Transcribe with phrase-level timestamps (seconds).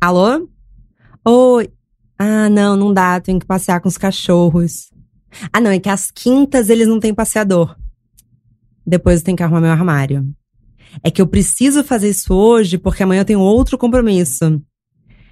[0.00, 0.48] Alô?
[1.26, 1.70] Oi.
[2.18, 3.18] Ah, não, não dá.
[3.20, 4.90] Tenho que passear com os cachorros.
[5.52, 7.76] Ah, não, é que às quintas eles não têm passeador.
[8.86, 10.28] Depois eu tenho que arrumar meu armário.
[11.02, 14.62] É que eu preciso fazer isso hoje porque amanhã eu tenho outro compromisso.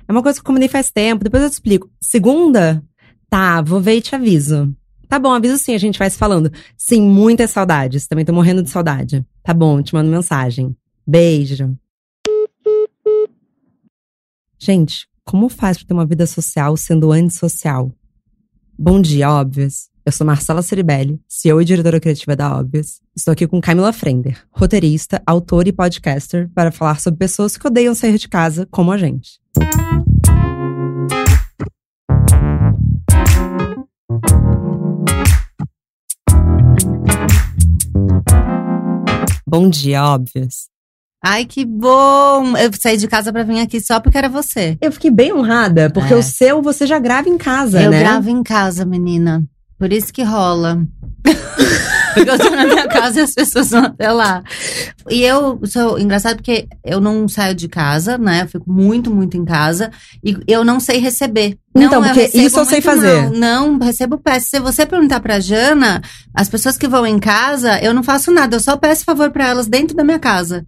[0.09, 1.91] É uma coisa que eu combinei faz tempo, depois eu te explico.
[2.01, 2.83] Segunda?
[3.29, 4.75] Tá, vou ver e te aviso.
[5.13, 6.51] Tá bom, aviso sim, a gente vai se falando.
[6.75, 8.07] Sim, muitas saudades.
[8.07, 9.23] Também tô morrendo de saudade.
[9.43, 10.75] Tá bom, te mando mensagem.
[11.07, 11.77] Beijo.
[14.59, 17.93] Gente, como faz pra ter uma vida social sendo antissocial?
[18.79, 19.91] Bom dia, óbvios.
[20.03, 23.03] Eu sou Marcela Ceribelli, CEO e diretora criativa da Óbvios.
[23.15, 27.95] Estou aqui com Camila Frender, roteirista, autora e podcaster, para falar sobre pessoas que odeiam
[27.95, 29.39] sair de casa, como a gente.
[39.53, 40.69] Bom dia, óbvios.
[41.23, 42.57] Ai, que bom!
[42.57, 44.79] Eu saí de casa pra vir aqui só porque era você.
[44.81, 46.17] Eu fiquei bem honrada, porque É.
[46.17, 48.01] o seu você já grava em casa, eu né?
[48.01, 49.45] gravo em casa, menina.
[49.79, 50.83] Por isso que rola.
[52.15, 54.43] porque eu tô na minha casa e as pessoas vão até lá.
[55.11, 58.43] E eu sou engraçado porque eu não saio de casa, né?
[58.43, 59.91] Eu fico muito, muito em casa.
[60.25, 61.57] E eu não sei receber.
[61.75, 63.23] Então, Não, porque recebo isso eu sei fazer.
[63.23, 63.31] mal.
[63.33, 64.49] Não, recebo peço.
[64.51, 66.03] Se você perguntar pra Jana,
[66.35, 68.57] as pessoas que vão em casa, eu não faço nada.
[68.57, 70.67] Eu só peço favor pra elas dentro da minha casa.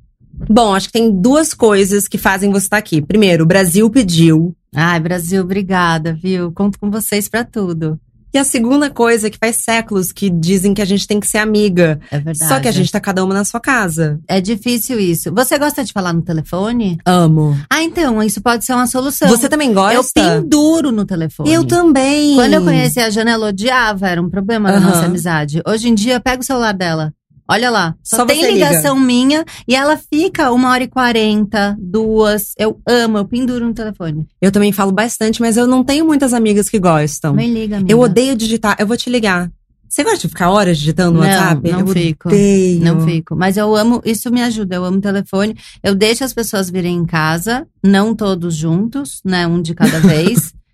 [0.51, 3.01] Bom, acho que tem duas coisas que fazem você estar aqui.
[3.01, 4.55] Primeiro, o Brasil pediu.
[4.75, 6.51] Ai, Brasil, obrigada, viu?
[6.51, 8.01] Conto com vocês pra tudo.
[8.35, 11.39] E a segunda coisa, que faz séculos que dizem que a gente tem que ser
[11.39, 12.01] amiga.
[12.11, 12.49] É verdade.
[12.53, 14.19] Só que a gente tá cada uma na sua casa.
[14.27, 15.33] É difícil isso.
[15.33, 16.99] Você gosta de falar no telefone?
[17.07, 17.57] Amo.
[17.71, 19.29] Ah, então, isso pode ser uma solução.
[19.29, 20.21] Você também Eu gosta?
[20.21, 21.53] penduro no telefone.
[21.53, 22.35] Eu também.
[22.35, 24.87] Quando eu conheci a Jana, ela odiava, era um problema da Aham.
[24.89, 25.63] nossa amizade.
[25.65, 27.13] Hoje em dia, eu pego o celular dela.
[27.47, 28.69] Olha lá, só, Só tem você liga.
[28.71, 32.55] ligação minha e ela fica uma hora e quarenta, duas.
[32.59, 34.27] Eu amo, eu penduro no telefone.
[34.41, 37.35] Eu também falo bastante, mas eu não tenho muitas amigas que gostam.
[37.35, 37.93] Me liga, amiga.
[37.93, 38.77] Eu odeio digitar.
[38.79, 39.51] Eu vou te ligar.
[39.87, 41.71] Você gosta de ficar horas digitando no Não, WhatsApp?
[41.71, 42.29] não eu fico.
[42.29, 42.81] Odeio.
[42.83, 43.37] Não fico.
[43.37, 44.75] Mas eu amo, isso me ajuda.
[44.77, 45.55] Eu amo telefone.
[45.83, 49.47] Eu deixo as pessoas virem em casa, não todos juntos, né?
[49.47, 50.53] Um de cada vez.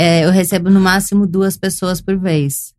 [0.00, 2.72] É, eu recebo no máximo duas pessoas por vez.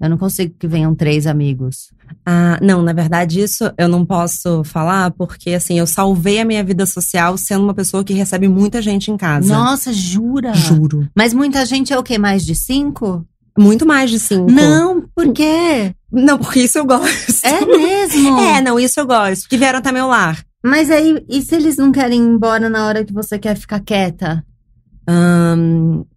[0.00, 1.92] Eu não consigo que venham três amigos.
[2.26, 6.62] Ah, não, na verdade, isso eu não posso falar, porque assim, eu salvei a minha
[6.64, 9.54] vida social sendo uma pessoa que recebe muita gente em casa.
[9.54, 10.52] Nossa, jura?
[10.54, 11.08] Juro.
[11.16, 12.18] Mas muita gente é o quê?
[12.18, 13.26] Mais de cinco?
[13.56, 14.50] Muito mais de cinco.
[14.50, 15.94] Não, por quê?
[16.10, 17.46] Não, porque isso eu gosto.
[17.46, 18.40] É mesmo?
[18.40, 19.42] É, não, isso eu gosto.
[19.42, 20.44] Porque vieram até meu lar.
[20.64, 23.80] Mas aí, e se eles não querem ir embora na hora que você quer ficar
[23.80, 24.44] quieta?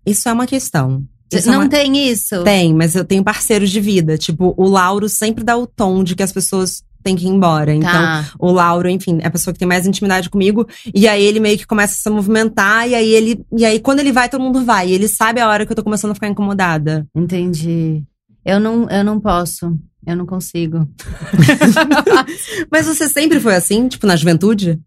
[0.06, 1.04] Isso é uma questão.
[1.32, 2.44] Isso é não uma- tem isso?
[2.44, 4.18] Tem, mas eu tenho parceiros de vida.
[4.18, 7.74] Tipo, o Lauro sempre dá o tom de que as pessoas têm que ir embora.
[7.74, 8.26] Então, Tá.
[8.40, 10.68] o Lauro, enfim, é a pessoa que tem mais intimidade comigo.
[10.94, 12.88] E aí ele meio que começa a se movimentar.
[12.90, 13.44] E aí ele.
[13.58, 14.90] E aí, quando ele vai, todo mundo vai.
[14.90, 17.06] E ele sabe a hora que eu tô começando a ficar incomodada.
[17.16, 18.04] Entendi.
[18.46, 19.78] Eu não, eu não posso.
[20.06, 20.88] Eu não consigo.
[22.72, 24.80] Mas você sempre foi assim, tipo, na juventude?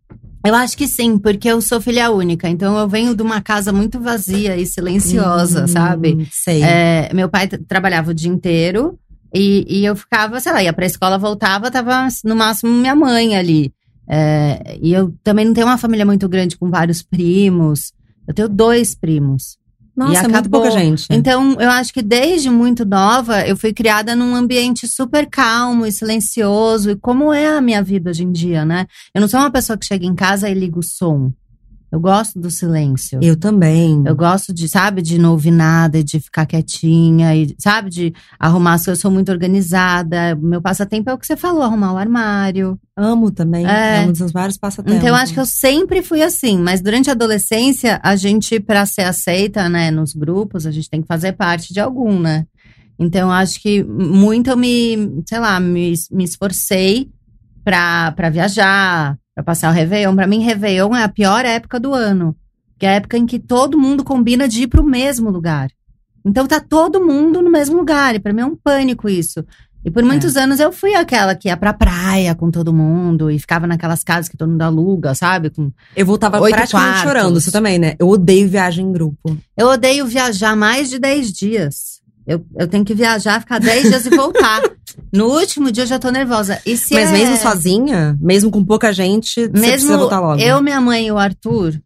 [0.44, 2.48] Eu acho que sim, porque eu sou filha única.
[2.48, 6.28] Então eu venho de uma casa muito vazia e silenciosa, Hum, sabe?
[6.32, 6.62] Sei.
[6.62, 8.98] É, meu pai trabalhava o dia inteiro
[9.34, 13.36] e, e eu ficava, sei lá, ia pra escola, voltava, tava no máximo minha mãe
[13.36, 13.72] ali.
[14.08, 17.92] É, e eu também não tenho uma família muito grande com vários primos.
[18.26, 19.59] Eu tenho dois primos.
[20.00, 20.62] Nossa, e é muito acabou.
[20.62, 21.06] pouca gente.
[21.10, 25.92] Então, eu acho que desde muito nova, eu fui criada num ambiente super calmo e
[25.92, 26.92] silencioso.
[26.92, 28.86] E como é a minha vida hoje em dia, né?
[29.14, 31.30] Eu não sou uma pessoa que chega em casa e liga o som.
[31.92, 33.18] Eu gosto do silêncio.
[33.20, 34.02] Eu também.
[34.06, 38.14] Eu gosto de, sabe, de não ouvir nada, e de ficar quietinha, e, sabe, de
[38.38, 38.98] arrumar as coisas.
[38.98, 40.36] Eu sou muito organizada.
[40.36, 42.78] Meu passatempo é o que você falou, arrumar o armário.
[42.96, 43.66] amo também.
[43.66, 43.96] É.
[43.96, 44.98] É um dos meus vários passatempos.
[44.98, 46.58] Então, eu acho que eu sempre fui assim.
[46.58, 51.02] Mas durante a adolescência, a gente, pra ser aceita, né, nos grupos, a gente tem
[51.02, 52.46] que fazer parte de algum, né?
[52.98, 57.10] Então, eu acho que muito eu me, sei lá, me, me esforcei
[57.64, 60.14] pra viajar, pra passar o Réveillon.
[60.14, 62.36] Pra mim, Réveillon é a pior época do ano.
[62.78, 65.70] Que é a época em que todo mundo combina de ir pro mesmo lugar.
[66.24, 68.14] Então, tá todo mundo no mesmo lugar.
[68.14, 69.44] E pra mim é um pânico isso.
[69.82, 73.38] E por muitos anos eu fui aquela que ia pra praia com todo mundo e
[73.38, 75.48] ficava naquelas casas que todo mundo aluga, sabe?
[75.48, 75.72] Com...
[75.96, 77.02] Eu voltava praticamente quartos.
[77.02, 77.40] chorando.
[77.40, 77.94] Você também, né?
[77.98, 79.38] Eu odeio viagem em grupo.
[79.56, 81.89] Eu odeio viajar mais de 10 dias.
[82.30, 84.62] Eu, eu tenho que viajar, ficar 10 dias e voltar.
[85.12, 86.60] No último dia eu já tô nervosa.
[86.66, 90.40] E se Mas é- mesmo sozinha, mesmo com pouca gente, você precisa mesmo voltar logo.
[90.40, 91.80] eu, minha mãe e o Arthur,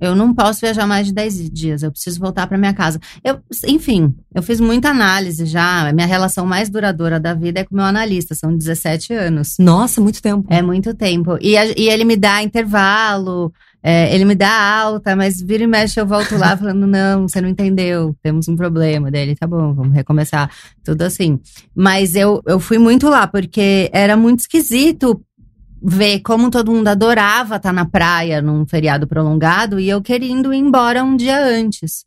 [0.00, 2.98] Eu não posso viajar mais de 10 dias, eu preciso voltar para minha casa.
[3.22, 5.92] Eu, enfim, eu fiz muita análise já.
[5.92, 9.54] Minha relação mais duradoura da vida é com o meu analista, são 17 anos.
[9.58, 10.46] Nossa, muito tempo.
[10.50, 11.38] É muito tempo.
[11.40, 13.52] E, a- e ele me dá intervalo,
[13.86, 17.38] é, ele me dá alta, mas vira e mexe eu volto lá falando: não, você
[17.38, 19.10] não entendeu, temos um problema.
[19.10, 20.50] Daí ele, tá bom, vamos recomeçar.
[20.82, 21.38] Tudo assim.
[21.76, 25.22] Mas eu, eu fui muito lá, porque era muito esquisito
[25.82, 30.60] ver como todo mundo adorava estar na praia num feriado prolongado e eu querendo ir
[30.60, 32.06] embora um dia antes.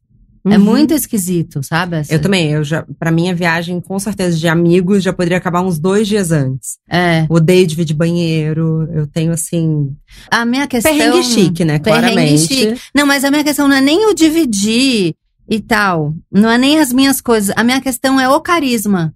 [0.52, 0.64] É Uhum.
[0.64, 1.98] muito esquisito, sabe?
[1.98, 5.62] essa- Eu também, eu já, pra minha viagem, com certeza, de amigos, já poderia acabar
[5.62, 6.78] uns dois dias antes.
[6.90, 7.26] É.
[7.30, 9.90] Odeio dividir banheiro, eu tenho, assim,
[10.32, 10.92] A minha questão.
[10.96, 12.48] perrengue chique, né, Perrengue claramente.
[12.54, 12.82] chique.
[12.96, 15.14] Não, mas a minha questão não é nem o dividir
[15.50, 16.14] e tal.
[16.32, 17.54] Não é nem as minhas coisas.
[17.58, 19.14] A minha questão é o carisma.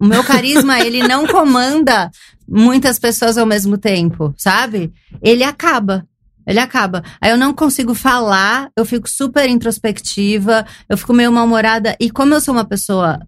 [0.00, 2.10] O meu carisma, ele não comanda
[2.48, 4.92] muitas pessoas ao mesmo tempo, sabe?
[5.22, 6.06] Ele acaba.
[6.46, 7.02] Ele acaba.
[7.20, 11.96] Aí eu não consigo falar, eu fico super introspectiva, eu fico meio mal-humorada.
[11.98, 13.18] E como eu sou uma pessoa,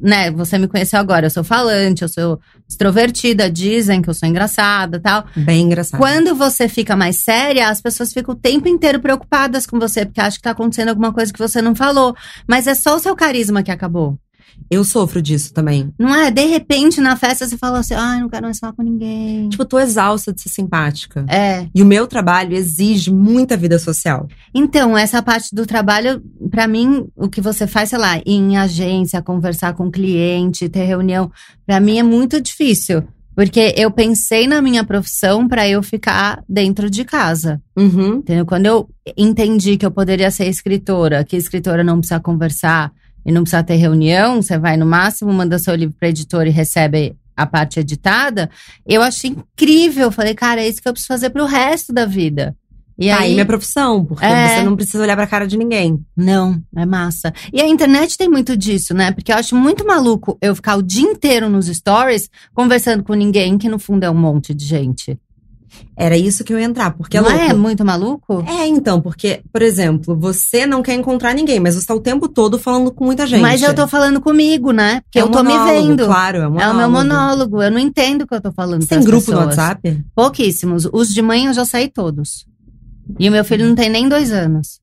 [0.00, 0.30] né?
[0.32, 5.00] Você me conheceu agora, eu sou falante, eu sou extrovertida, dizem que eu sou engraçada
[5.00, 5.24] tal.
[5.36, 6.00] Bem engraçado.
[6.00, 10.20] Quando você fica mais séria, as pessoas ficam o tempo inteiro preocupadas com você, porque
[10.20, 12.14] acham que tá acontecendo alguma coisa que você não falou.
[12.46, 14.18] Mas é só o seu carisma que acabou.
[14.70, 15.92] Eu sofro disso também.
[15.98, 16.30] Não é?
[16.30, 19.48] De repente, na festa, você fala assim: ai, não quero mais falar com ninguém.
[19.48, 21.24] Tipo, eu tô exausta de ser simpática.
[21.28, 21.66] É.
[21.74, 24.28] E o meu trabalho exige muita vida social.
[24.54, 28.56] Então, essa parte do trabalho, pra mim, o que você faz, sei lá, ir em
[28.56, 31.30] agência, conversar com cliente, ter reunião,
[31.66, 33.04] pra mim é muito difícil.
[33.38, 37.62] Porque eu pensei na minha profissão pra eu ficar dentro de casa.
[37.76, 38.16] Uhum.
[38.16, 38.44] Entendeu?
[38.44, 42.90] Quando eu entendi que eu poderia ser escritora, que escritora não precisa conversar
[43.28, 46.50] e não precisa ter reunião, você vai no máximo, manda seu livro pra editora e
[46.50, 48.48] recebe a parte editada,
[48.86, 50.10] eu achei incrível.
[50.10, 52.56] Falei, cara, é isso que eu preciso fazer pro resto da vida.
[52.98, 54.56] E Tá aí aí, minha profissão, porque É.
[54.56, 56.00] você não precisa olhar pra cara de ninguém.
[56.16, 57.32] não, é massa.
[57.52, 59.12] E a internet tem muito disso, né?
[59.12, 63.56] Porque eu acho muito maluco eu ficar o dia inteiro nos stories conversando com ninguém,
[63.58, 65.16] que no fundo é um monte de gente.
[65.96, 67.44] Era isso que eu ia entrar, porque é não louco.
[67.44, 68.44] é muito maluco?
[68.46, 72.28] É, então, porque, por exemplo, você não quer encontrar ninguém, mas você tá o tempo
[72.28, 73.40] todo falando com muita gente.
[73.42, 75.00] Mas eu tô falando comigo, né?
[75.02, 76.06] Porque É eu tô me monólogo, vendo.
[76.06, 77.14] Claro, é um É o meu monólogo.
[77.20, 77.62] monólogo.
[77.62, 78.82] Eu não entendo o que eu tô falando.
[78.82, 79.56] Você tem grupo no pessoas.
[79.58, 80.04] WhatsApp?
[80.14, 80.88] Pouquíssimos.
[80.92, 82.46] Os de mãe eu já saí todos.
[83.18, 84.80] E o meu filho não tem nem dois anos.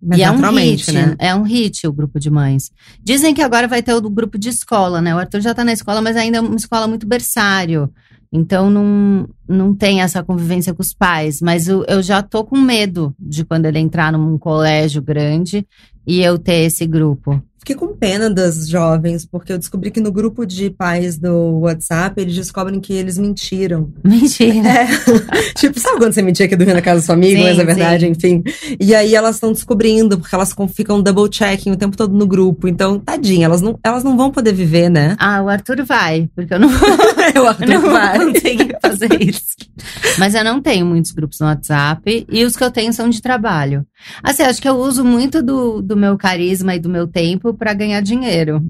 [0.00, 1.16] Mas e é um hit, né?
[1.18, 2.70] É um hit o grupo de mães.
[3.02, 5.14] Dizem que agora vai ter o do grupo de escola, né?
[5.14, 7.90] O Arthur já tá na escola, mas ainda é uma escola muito berçário.
[8.32, 11.40] Então não, não tem essa convivência com os pais.
[11.40, 15.66] Mas eu, eu já tô com medo de quando ele entrar num colégio grande
[16.08, 17.40] e eu ter esse grupo.
[17.58, 22.18] Fiquei com pena das jovens, porque eu descobri que no grupo de pais do WhatsApp,
[22.18, 23.92] eles descobrem que eles mentiram.
[24.02, 24.66] Mentira.
[24.66, 24.86] É.
[25.54, 27.58] tipo, sabe quando você mentia que ia dormir na casa do seu amigo, Sim, mas
[27.58, 28.12] é verdade, sim.
[28.12, 28.42] enfim.
[28.80, 32.68] E aí elas estão descobrindo, porque elas ficam double checking o tempo todo no grupo.
[32.68, 35.14] Então, tadinha, elas não, elas não vão poder viver, né?
[35.18, 36.70] Ah, o Arthur vai, porque eu não
[37.34, 39.56] eu Eu não vou conseguir fazer isso.
[40.18, 43.20] Mas eu não tenho muitos grupos no WhatsApp e os que eu tenho são de
[43.20, 43.84] trabalho.
[44.22, 47.74] Assim, acho que eu uso muito do, do meu carisma e do meu tempo pra
[47.74, 48.62] ganhar dinheiro.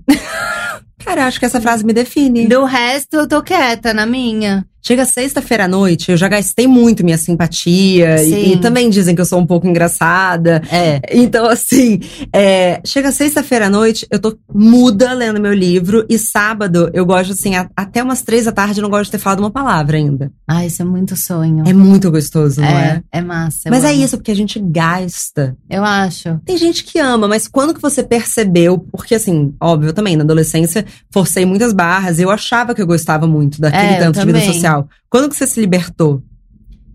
[0.99, 2.47] Cara, acho que essa frase me define.
[2.47, 4.67] Do resto, eu tô quieta na minha.
[4.89, 8.23] Chega sexta-feira à noite, eu já gastei muito minha simpatia.
[8.25, 10.63] E, e também dizem que eu sou um pouco engraçada.
[10.73, 10.99] É.
[11.13, 12.01] Então, assim,
[12.33, 16.07] é, chega sexta-feira à noite, eu tô muda lendo meu livro.
[16.09, 19.11] E sábado, eu gosto, assim, a- até umas três da tarde, eu não gosto de
[19.11, 20.33] ter falado uma palavra ainda.
[20.49, 21.65] Ah, isso é muito sonho.
[21.67, 23.03] É muito gostoso, não é?
[23.13, 23.69] é, é massa.
[23.69, 24.03] Mas é amo.
[24.03, 25.55] isso, porque a gente gasta.
[25.69, 26.41] Eu acho.
[26.47, 28.79] Tem gente que ama, mas quando que você percebeu?
[28.91, 32.19] Porque, assim, óbvio, eu também, na adolescência, forcei muitas barras.
[32.19, 34.59] Eu achava que eu gostava muito daquele É, tanto de vida também.
[34.79, 34.89] Social.
[35.11, 36.23] Quando que você se libertou?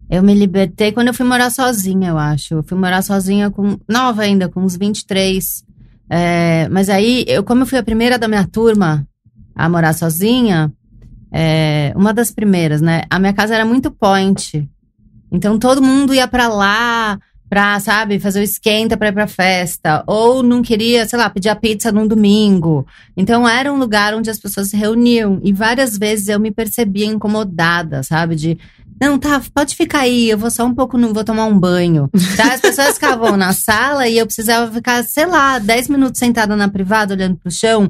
[0.10, 2.56] Eu me libertei quando eu fui morar sozinha, eu acho.
[2.56, 3.78] Eu fui morar sozinha com.
[3.90, 5.63] Nova ainda, com uns 23.
[6.10, 9.08] É, mas aí, eu, como eu fui a primeira da minha turma
[9.56, 10.72] a morar sozinha,
[11.32, 13.04] é, uma das primeiras, né?
[13.10, 14.70] A minha casa era muito point.
[15.32, 17.20] Então todo mundo ia pra lá
[17.53, 20.03] pra, sabe, fazer o esquenta pra ir pra festa.
[20.07, 22.83] Ou não queria, sei lá, pedir a pizza num domingo.
[23.15, 25.39] Então era um lugar onde as pessoas se reuniam.
[25.43, 28.36] E várias vezes eu me percebia incomodada, sabe?
[28.36, 28.57] De
[29.00, 32.10] não, tá, pode ficar aí, eu vou só um pouco, não vou tomar um banho.
[32.36, 32.55] Tá?
[32.55, 36.67] As pessoas ficavam na sala e eu precisava ficar, sei lá, 10 minutos sentada na
[36.67, 37.88] privada, olhando pro chão,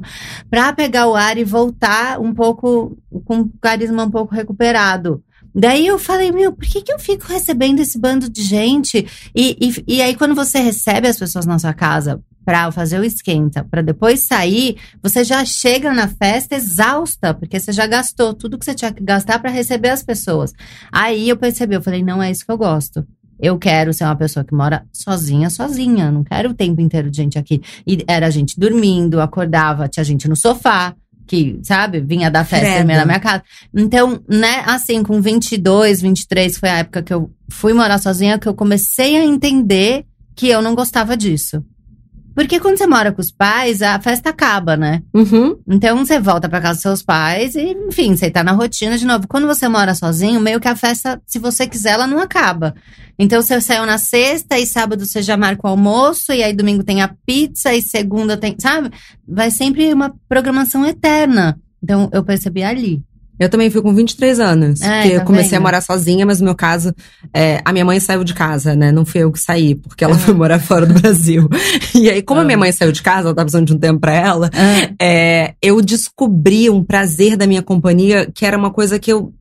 [0.50, 5.23] pra pegar o ar e voltar um pouco, com o carisma um pouco recuperado.
[5.54, 9.06] Daí eu falei, meu, por que, que eu fico recebendo esse bando de gente?
[9.34, 13.04] E, e, e aí, quando você recebe as pessoas na sua casa pra fazer o
[13.04, 18.58] esquenta, pra depois sair, você já chega na festa exausta, porque você já gastou tudo
[18.58, 20.52] que você tinha que gastar pra receber as pessoas.
[20.90, 23.06] Aí eu percebi, eu falei, não é isso que eu gosto.
[23.40, 26.10] Eu quero ser uma pessoa que mora sozinha, sozinha.
[26.10, 27.60] Não quero o tempo inteiro de gente aqui.
[27.86, 30.94] E era gente dormindo, acordava, tinha gente no sofá
[31.26, 32.86] que, sabe, vinha da festa Credo.
[32.86, 33.42] na minha casa.
[33.74, 38.48] Então, né, assim, com 22, 23, foi a época que eu fui morar sozinha que
[38.48, 40.04] eu comecei a entender
[40.34, 41.64] que eu não gostava disso.
[42.34, 45.02] Porque quando você mora com os pais, a festa acaba, né?
[45.14, 45.56] Uhum.
[45.68, 49.06] Então você volta pra casa dos seus pais e, enfim, você tá na rotina de
[49.06, 49.28] novo.
[49.28, 52.74] Quando você mora sozinho, meio que a festa, se você quiser, ela não acaba.
[53.18, 56.82] Então você saiu na sexta e sábado você já marca o almoço, e aí domingo
[56.82, 58.56] tem a pizza, e segunda tem.
[58.58, 58.90] Sabe?
[59.26, 61.56] Vai sempre uma programação eterna.
[61.82, 63.02] Então eu percebi ali.
[63.38, 64.80] Eu também fui com 23 anos.
[64.80, 65.58] É, porque eu tá comecei vendo?
[65.58, 66.94] a morar sozinha, mas no meu caso,
[67.32, 68.92] é, a minha mãe saiu de casa, né?
[68.92, 70.18] Não fui eu que saí, porque ela Ah.
[70.18, 71.48] foi morar fora do Brasil.
[71.94, 72.60] E aí, como a minha Ah.
[72.60, 74.50] mãe saiu de casa, ela tava precisando de um tempo pra ela,
[75.00, 79.32] é, eu descobri um prazer da minha companhia que era uma coisa que eu.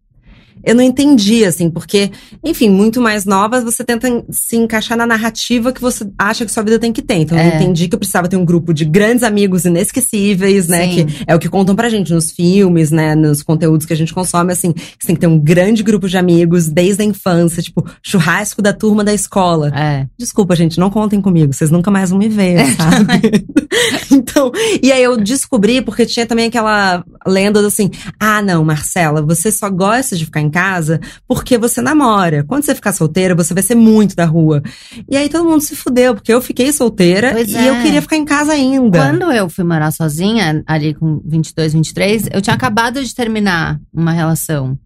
[0.63, 2.11] Eu não entendi, assim, porque,
[2.43, 6.51] enfim, muito mais nova, você tenta en- se encaixar na narrativa que você acha que
[6.51, 7.15] sua vida tem que ter.
[7.15, 7.55] Então, eu É.
[7.55, 10.87] entendi que eu precisava ter um grupo de grandes amigos inesquecíveis, né?
[10.87, 11.05] Sim.
[11.05, 13.13] Que é o que contam pra gente nos filmes, né?
[13.15, 14.73] Nos conteúdos que a gente consome, assim.
[14.99, 18.71] Você tem que ter um grande grupo de amigos desde a infância, tipo, churrasco da
[18.73, 19.69] turma da escola.
[19.75, 20.07] É.
[20.17, 23.45] Desculpa, gente, não contem comigo, vocês nunca mais vão me ver, sabe?
[24.11, 24.51] então,
[24.81, 27.89] e aí eu descobri, porque tinha também aquela lenda do assim:
[28.19, 32.45] ah, não, Marcela, você só gosta de ficar em casa porque você namora.
[32.45, 34.63] Quando você ficar solteira, você vai ser muito da rua.
[35.09, 37.69] E aí todo mundo se fudeu, porque eu fiquei solteira Pois e é.
[37.69, 38.99] eu queria ficar em casa ainda.
[38.99, 44.11] Quando eu fui morar sozinha, ali com 22, 23, eu tinha acabado de terminar uma
[44.11, 44.77] relação.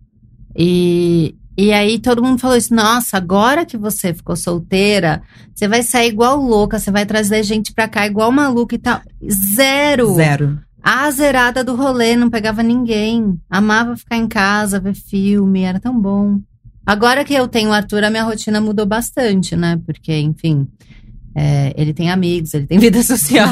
[0.56, 5.22] E, e aí todo mundo falou isso: nossa, agora que você ficou solteira,
[5.54, 9.02] você vai sair igual louca, você vai trazer gente pra cá igual maluca e tal.
[9.30, 10.16] Zero!
[10.16, 10.67] Zero.
[10.90, 13.38] A zerada do rolê, não pegava ninguém.
[13.50, 16.40] Amava ficar em casa, ver filme, era tão bom.
[16.86, 19.78] Agora que eu tenho o Arthur, a minha rotina mudou bastante, né?
[19.86, 20.66] Porque, enfim,
[21.36, 23.50] é, ele tem amigos, ele tem vida social.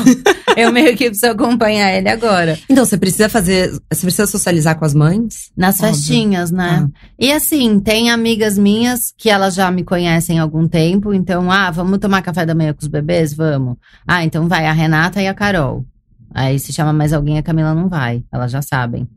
[0.56, 2.58] eu meio que preciso acompanhar ele agora.
[2.70, 3.70] Então, você precisa fazer.
[3.92, 5.52] Você precisa socializar com as mães?
[5.58, 5.94] Nas Óbvio.
[5.94, 6.88] festinhas, né?
[6.88, 7.00] Ah.
[7.20, 11.70] E assim, tem amigas minhas que elas já me conhecem há algum tempo, então, ah,
[11.70, 13.34] vamos tomar café da manhã com os bebês?
[13.34, 13.76] Vamos.
[14.08, 15.86] Ah, então vai a Renata e a Carol.
[16.36, 18.22] Aí se chama mais alguém, a Camila não vai.
[18.32, 19.08] Elas já sabem.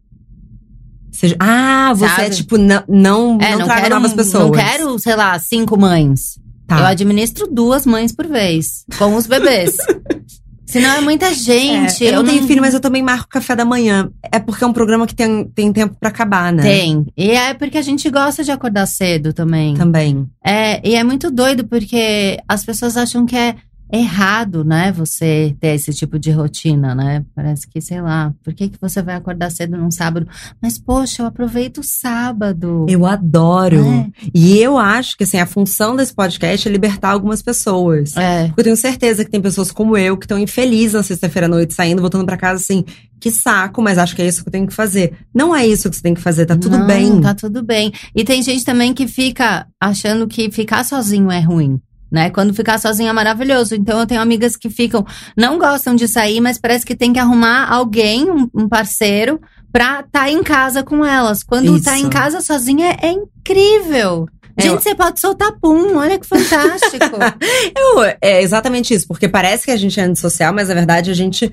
[1.10, 2.22] Seja, ah, você Sabe?
[2.22, 4.44] é tipo, não, não, É, não, não, traga quero, novas pessoas.
[4.44, 6.38] não quero, sei lá, cinco mães.
[6.70, 6.88] Eu Tá.
[6.88, 9.76] administro duas mães por vez, com os bebês.
[10.66, 12.04] Senão é muita gente.
[12.04, 14.10] É, eu não tenho filho, mas eu também marco café da manhã.
[14.30, 16.62] É porque é um programa que tem, tem tempo pra acabar, né?
[16.62, 17.06] Tem.
[17.16, 19.75] E é porque a gente gosta de acordar cedo também.
[19.75, 20.28] Também.
[20.44, 23.56] É, e é muito doido porque as pessoas acham que é
[23.92, 24.92] errado, né?
[24.92, 27.25] Você ter esse tipo de rotina, né?
[27.35, 30.28] Parece que, sei lá, por que, que você vai acordar cedo num sábado?
[30.61, 32.87] Mas, poxa, eu aproveito o sábado.
[32.88, 33.85] Eu adoro.
[33.85, 34.11] É.
[34.35, 38.16] E eu acho que, assim, a função desse podcast é libertar algumas pessoas.
[38.16, 38.47] É.
[38.49, 41.49] Porque eu tenho certeza que tem pessoas como eu que estão infelizes na sexta-feira à
[41.49, 42.85] noite, saindo, voltando pra casa, assim,
[43.18, 45.12] que saco, mas acho que é isso que eu tenho que fazer.
[45.35, 47.21] Não é isso que você tem que fazer, tá tudo Não, bem.
[47.21, 47.92] Tá tudo bem.
[48.14, 51.80] E tem gente também que fica achando que ficar sozinho é ruim.
[52.10, 52.30] Né?
[52.30, 53.74] Quando ficar sozinho é maravilhoso.
[53.74, 55.04] Então eu tenho amigas que ficam,
[55.36, 59.38] não gostam de sair, mas parece que tem que arrumar alguém, um, um parceiro,
[59.70, 61.42] pra estar em casa com elas.
[61.42, 61.84] Quando Isso.
[61.84, 64.26] tá em casa sozinha é, é incrível.
[64.60, 67.04] Gente, eu- você pode soltar pum, olha que fantástico.
[67.76, 71.14] Eu- é exatamente isso, porque parece que a gente é antissocial, mas na verdade a
[71.14, 71.52] gente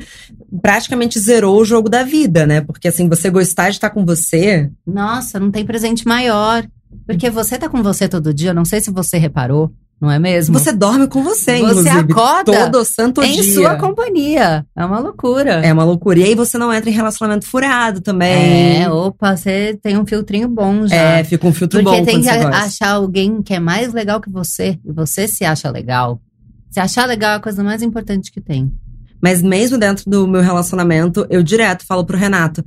[0.62, 2.62] praticamente zerou o jogo da vida, né?
[2.62, 4.72] Porque assim, você gostar de estar com você.
[4.88, 6.66] Nossa, não tem presente maior.
[7.06, 10.60] Porque você tá com você todo dia, não sei se você reparou, não é mesmo?
[10.60, 13.54] Você dorme com você, Você acorda todo santo em dia.
[13.54, 14.66] sua companhia.
[14.76, 15.66] É uma loucura.
[15.66, 16.20] É uma loucura.
[16.20, 18.84] E aí você não entra em relacionamento furado também.
[18.84, 20.96] É, opa, você tem um filtrinho bom já.
[20.96, 24.20] É, fica um filtro Porque bom tem quando que achar alguém que é mais legal
[24.20, 26.20] que você e você se acha legal.
[26.70, 28.72] Se achar legal é a coisa mais importante que tem.
[29.22, 32.64] Mas mesmo dentro do meu relacionamento, eu direto falo pro Renato,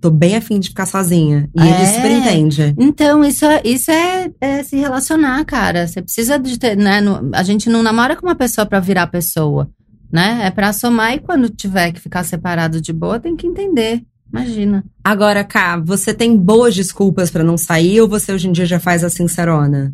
[0.00, 1.48] tô bem afim de ficar sozinha.
[1.56, 1.86] E ele É.
[1.86, 2.74] super entende.
[2.78, 5.86] Então, isso, é- isso é, é se relacionar, cara.
[5.86, 7.00] Você precisa de ter, né?
[7.32, 9.68] a gente não namora com uma pessoa pra virar pessoa,
[10.12, 10.40] né?
[10.44, 14.02] É pra somar e quando tiver que ficar separado de boa, tem que entender.
[14.32, 14.84] Imagina.
[15.04, 18.78] Agora, Cá, você tem boas desculpas pra não sair ou você hoje em dia já
[18.80, 19.92] faz a sincerona?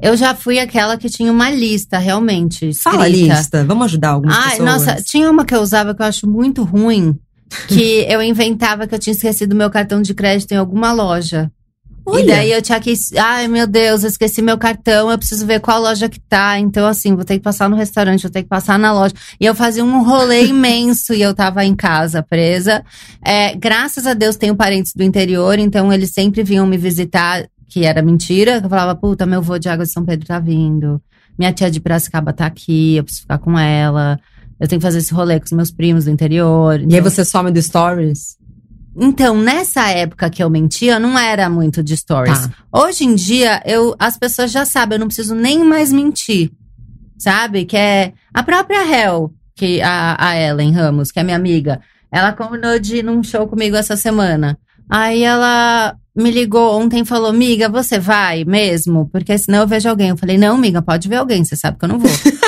[0.00, 2.72] Eu já fui aquela que tinha uma lista, realmente.
[2.72, 3.34] Fala a escrita.
[3.34, 4.68] lista, vamos ajudar algumas Ai, pessoas.
[4.86, 7.18] nossa, tinha uma que eu usava que eu acho muito ruim,
[7.68, 11.50] que eu inventava que eu tinha esquecido meu cartão de crédito em alguma loja.
[12.08, 12.22] Olha.
[12.22, 12.94] E daí eu tinha que.
[13.18, 16.58] Ai, meu Deus, eu esqueci meu cartão, eu preciso ver qual loja que tá.
[16.58, 19.14] Então, assim, vou ter que passar no restaurante, vou ter que passar na loja.
[19.38, 22.82] E eu fazia um rolê imenso e eu tava em casa presa.
[23.22, 27.46] É, graças a Deus tenho parentes do interior, então eles sempre vinham me visitar.
[27.68, 28.58] que era mentira.
[28.58, 31.02] que Eu falava, puta, meu vô de Água de São Pedro tá vindo.
[31.38, 34.18] Minha tia de Piracicaba tá aqui, eu preciso ficar com ela.
[34.60, 36.80] Eu tenho que fazer esse rolê com os meus primos do interior.
[36.80, 38.36] E aí Então- você some do stories?
[39.00, 42.48] Então, nessa época que eu mentia, não era muito de stories.
[42.48, 42.50] Tá.
[42.72, 46.50] Hoje em dia, eu, as pessoas já sabem, eu não preciso nem mais mentir.
[47.16, 47.64] Sabe?
[47.64, 52.32] Que é a própria Hel, que a, a Ellen Ramos, que é minha amiga, ela
[52.32, 54.58] combinou de ir num show comigo essa semana.
[54.90, 59.08] Aí ela me ligou ontem e falou: Miga, você vai mesmo?
[59.12, 60.08] Porque senão eu vejo alguém.
[60.08, 62.10] Eu falei: Não, miga, pode ver alguém, você sabe que eu não vou.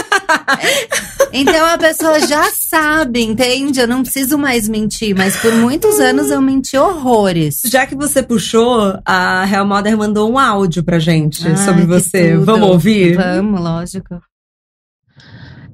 [1.33, 3.81] Então a pessoa já sabe, entende?
[3.81, 7.63] Eu não preciso mais mentir, mas por muitos anos eu menti horrores.
[7.67, 12.33] Já que você puxou, a Real Mother mandou um áudio pra gente Ai, sobre você.
[12.33, 12.47] tudo.
[12.47, 13.17] Vamos ouvir?
[13.17, 14.21] Vamos, lógico.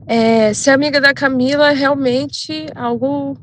[0.06, 3.36] É, ser amiga da Camila é realmente algo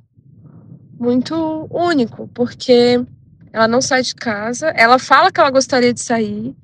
[1.00, 3.04] muito único, porque
[3.52, 6.56] ela não sai de casa, ela fala que ela gostaria de sair,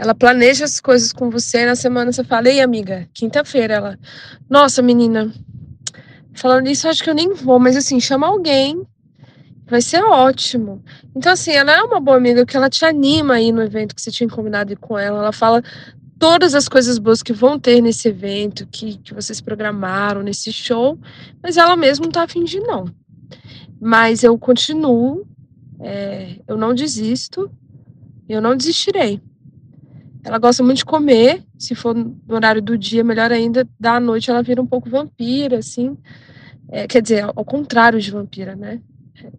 [0.00, 3.98] ela planeja as coisas com você, na semana você fala, ei amiga, quinta-feira, ela,
[4.48, 5.30] nossa menina,
[6.32, 8.82] falando isso acho que eu nem vou, mas assim, chama alguém,
[9.66, 10.82] vai ser ótimo.
[11.14, 14.00] Então assim, ela é uma boa amiga, que ela te anima aí no evento que
[14.00, 15.62] você tinha combinado com ela, ela fala
[16.18, 20.98] todas as coisas boas que vão ter nesse evento, que, que vocês programaram nesse show,
[21.42, 22.86] mas ela mesma não tá afim de não.
[23.78, 25.26] Mas eu continuo,
[25.78, 27.50] é, eu não desisto,
[28.26, 29.20] eu não desistirei.
[30.22, 34.30] Ela gosta muito de comer, se for no horário do dia, melhor ainda, da noite
[34.30, 35.96] ela vira um pouco vampira, assim.
[36.68, 38.80] É, quer dizer, ao, contrário de vampira, né?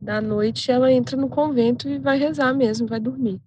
[0.01, 3.39] Da noite ela entra no convento e vai rezar mesmo, vai dormir.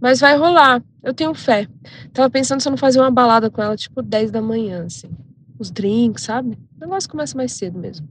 [0.00, 1.68] Mas vai rolar, eu tenho fé.
[2.12, 5.10] Tava pensando se eu não fazer uma balada com ela, tipo 10 da manhã, assim.
[5.58, 6.58] Os drinks, sabe?
[6.76, 8.08] O negócio começa mais cedo mesmo.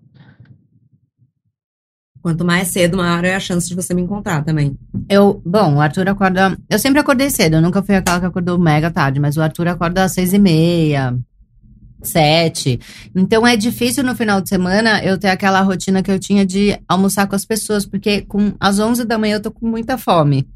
[2.21, 4.77] Quanto mais cedo, maior é a chance de você me encontrar também.
[5.09, 6.55] Eu, bom, o Arthur acorda.
[6.69, 9.69] Eu sempre acordei cedo, eu nunca fui aquela que acordou mega tarde, mas o Arthur
[9.69, 11.17] acorda às seis e meia,
[12.01, 12.79] sete.
[13.15, 16.79] Então é difícil no final de semana eu ter aquela rotina que eu tinha de
[16.87, 20.47] almoçar com as pessoas, porque com às onze da manhã eu tô com muita fome.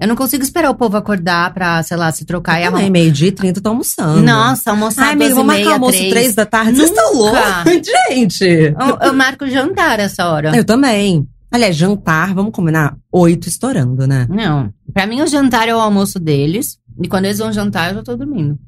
[0.00, 2.90] Eu não consigo esperar o povo acordar pra, sei lá, se trocar e Também, arrumar.
[2.90, 4.22] meio-dia e 30 tô almoçando.
[4.22, 6.10] Nossa, almoçar Ai, e vamos marcar almoço três.
[6.12, 6.76] três da tarde.
[6.76, 7.40] Vocês estão loucos,
[8.10, 8.44] gente.
[8.44, 10.56] Eu, eu marco jantar essa hora.
[10.56, 11.26] Eu também.
[11.50, 14.26] Aliás, jantar, vamos combinar, oito estourando, né?
[14.28, 14.70] Não.
[14.92, 16.78] Pra mim, o jantar é o almoço deles.
[17.02, 18.58] E quando eles vão jantar, eu já tô dormindo.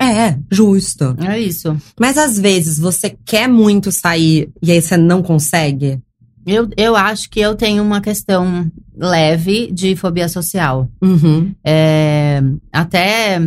[0.00, 1.14] É, justo.
[1.22, 1.76] É isso.
[2.00, 6.00] Mas às vezes você quer muito sair e aí você não consegue.
[6.46, 10.90] Eu, eu acho que eu tenho uma questão leve de fobia social.
[11.02, 11.54] Uhum.
[11.64, 13.40] É, até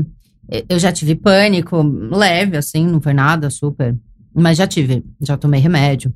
[0.69, 3.95] eu já tive pânico leve, assim, não foi nada super.
[4.35, 6.13] Mas já tive, já tomei remédio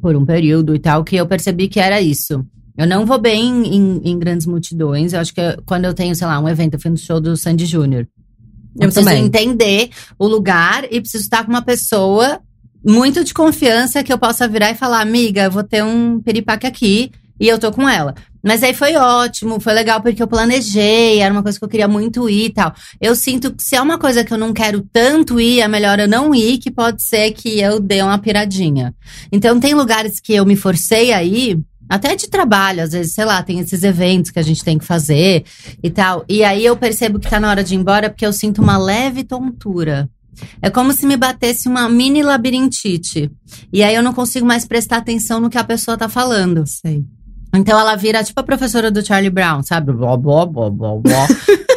[0.00, 2.44] por um período e tal, que eu percebi que era isso.
[2.76, 5.12] Eu não vou bem em, em grandes multidões.
[5.12, 7.20] Eu acho que eu- quando eu tenho, sei lá, um evento, eu fui no show
[7.20, 8.06] do Sandy Júnior.
[8.74, 9.24] Eu Eu preciso também.
[9.24, 12.40] entender o lugar e preciso estar com uma pessoa
[12.84, 17.10] muito de confiança que eu possa virar e falar, amiga, vou ter um piripaque aqui
[17.38, 18.14] e eu tô com ela.
[18.42, 21.86] Mas aí foi ótimo, foi legal porque eu planejei, era uma coisa que eu queria
[21.86, 22.74] muito ir e tal.
[23.00, 26.00] Eu sinto que se é uma coisa que eu não quero tanto ir, é melhor
[26.00, 28.92] eu não ir, que pode ser que eu dê uma piradinha.
[29.30, 33.24] Então tem lugares que eu me forcei a ir, até de trabalho, às vezes, sei
[33.24, 35.44] lá, tem esses eventos que a gente tem que fazer
[35.82, 36.24] e tal.
[36.28, 38.78] E aí eu percebo que tá na hora de ir embora porque eu sinto uma
[38.78, 40.08] leve tontura.
[40.60, 43.30] É como se me batesse uma mini labirintite.
[43.72, 46.66] E aí eu não consigo mais prestar atenção no que a pessoa tá falando.
[46.66, 47.04] Sei.
[47.54, 49.92] Então ela vira tipo a professora do Charlie Brown, sabe?
[49.92, 51.28] Blá, blá, blá, blá, blá.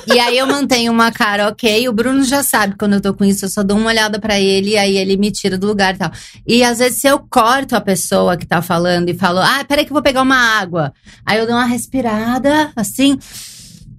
[0.08, 1.90] e aí eu mantenho uma cara ok.
[1.90, 4.40] O Bruno já sabe quando eu tô com isso, eu só dou uma olhada pra
[4.40, 6.12] ele e aí ele me tira do lugar e tal.
[6.48, 9.84] E às vezes se eu corto a pessoa que tá falando e falo, ah, peraí
[9.84, 10.94] que eu vou pegar uma água.
[11.26, 13.20] Aí eu dou uma respirada, assim.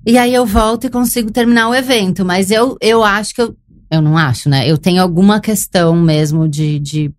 [0.07, 2.25] E aí eu volto e consigo terminar o evento.
[2.25, 3.55] Mas eu, eu acho que eu.
[3.90, 4.68] Eu não acho, né?
[4.68, 7.14] Eu tenho alguma questão mesmo de, de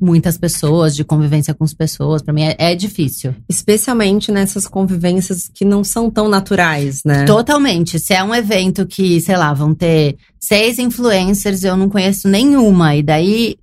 [0.00, 2.22] muitas pessoas, de convivência com as pessoas.
[2.22, 3.34] Pra mim é, é difícil.
[3.48, 7.24] Especialmente nessas convivências que não são tão naturais, né?
[7.24, 7.98] Totalmente.
[7.98, 12.96] Se é um evento que, sei lá, vão ter seis influencers, eu não conheço nenhuma.
[12.96, 13.56] E daí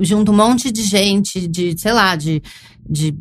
[0.00, 2.42] junto um monte de gente, de, sei lá, de,
[2.88, 3.14] de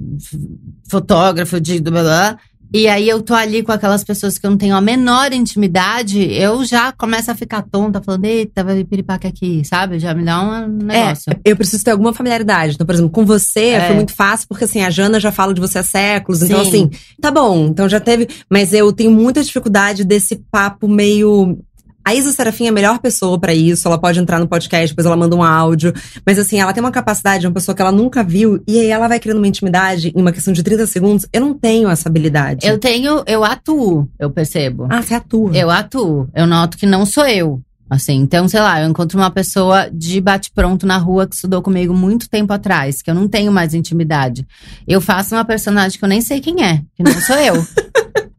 [0.90, 2.38] fotógrafo, de blá, blá, blá.
[2.74, 6.20] E aí eu tô ali com aquelas pessoas que eu não tenho a menor intimidade,
[6.34, 10.00] eu já começo a ficar tonta, falando, eita, vai vir piripaque aqui, sabe?
[10.00, 11.32] Já me dá um negócio.
[11.32, 12.74] É, eu preciso ter alguma familiaridade.
[12.74, 13.86] Então, por exemplo, com você É.
[13.88, 16.42] foi muito fácil, porque assim, a Jana já fala de você há séculos.
[16.42, 16.68] Então, Sim.
[16.68, 16.90] assim,
[17.22, 17.68] tá bom.
[17.68, 18.28] Então já teve.
[18.50, 21.60] Mas eu tenho muita dificuldade desse papo meio.
[22.06, 23.88] A Isa Serafim é a melhor pessoa pra isso.
[23.88, 25.94] Ela pode entrar no podcast, depois ela manda um áudio.
[26.26, 28.62] Mas assim, ela tem uma capacidade de uma pessoa que ela nunca viu.
[28.68, 31.26] E aí ela vai criando uma intimidade em uma questão de 30 segundos.
[31.32, 32.68] Eu não tenho essa habilidade.
[32.68, 34.88] Eu tenho, eu atuo, eu percebo.
[34.90, 35.56] Ah, você atua.
[35.56, 36.28] Eu atuo.
[36.36, 37.62] Eu noto que não sou eu.
[37.90, 41.94] Assim, então, sei lá, eu encontro uma pessoa de bate-pronto na rua que estudou comigo
[41.94, 44.48] muito tempo atrás, que eu não tenho mais intimidade.
[44.88, 47.64] Eu faço uma personagem que eu nem sei quem é, que não sou eu.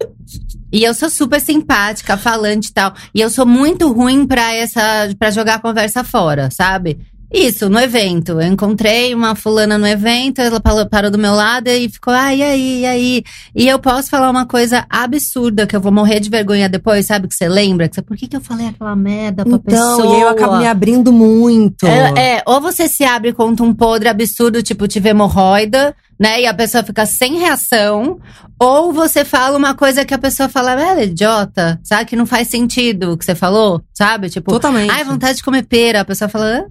[0.74, 2.92] E eu sou super simpática, falante e tal.
[3.14, 6.98] E eu sou muito ruim pra essa para jogar a conversa fora, sabe?
[7.32, 8.32] Isso, no evento.
[8.40, 12.42] Eu encontrei uma fulana no evento, ela parou, do meu lado e ficou, ah, e
[12.42, 13.24] aí, e aí?
[13.54, 17.26] E eu posso falar uma coisa absurda, que eu vou morrer de vergonha depois, sabe?
[17.28, 17.88] Que você lembra?
[17.88, 19.60] Que você, Por que, que eu falei aquela merda pra Então,
[19.96, 20.06] pessoa?
[20.06, 21.86] e aí eu acabo me abrindo muito.
[21.86, 26.40] É, é, ou você se abre e conta um podre absurdo, tipo, tive hemorroida, né?
[26.42, 28.18] E a pessoa fica sem reação.
[28.58, 32.04] Ou você fala uma coisa que a pessoa fala, ela é idiota, sabe?
[32.04, 34.30] Que não faz sentido o que você falou, sabe?
[34.30, 34.90] Tipo, Totalmente.
[34.90, 36.00] ai, vontade de comer pera.
[36.00, 36.64] A pessoa fala, hã?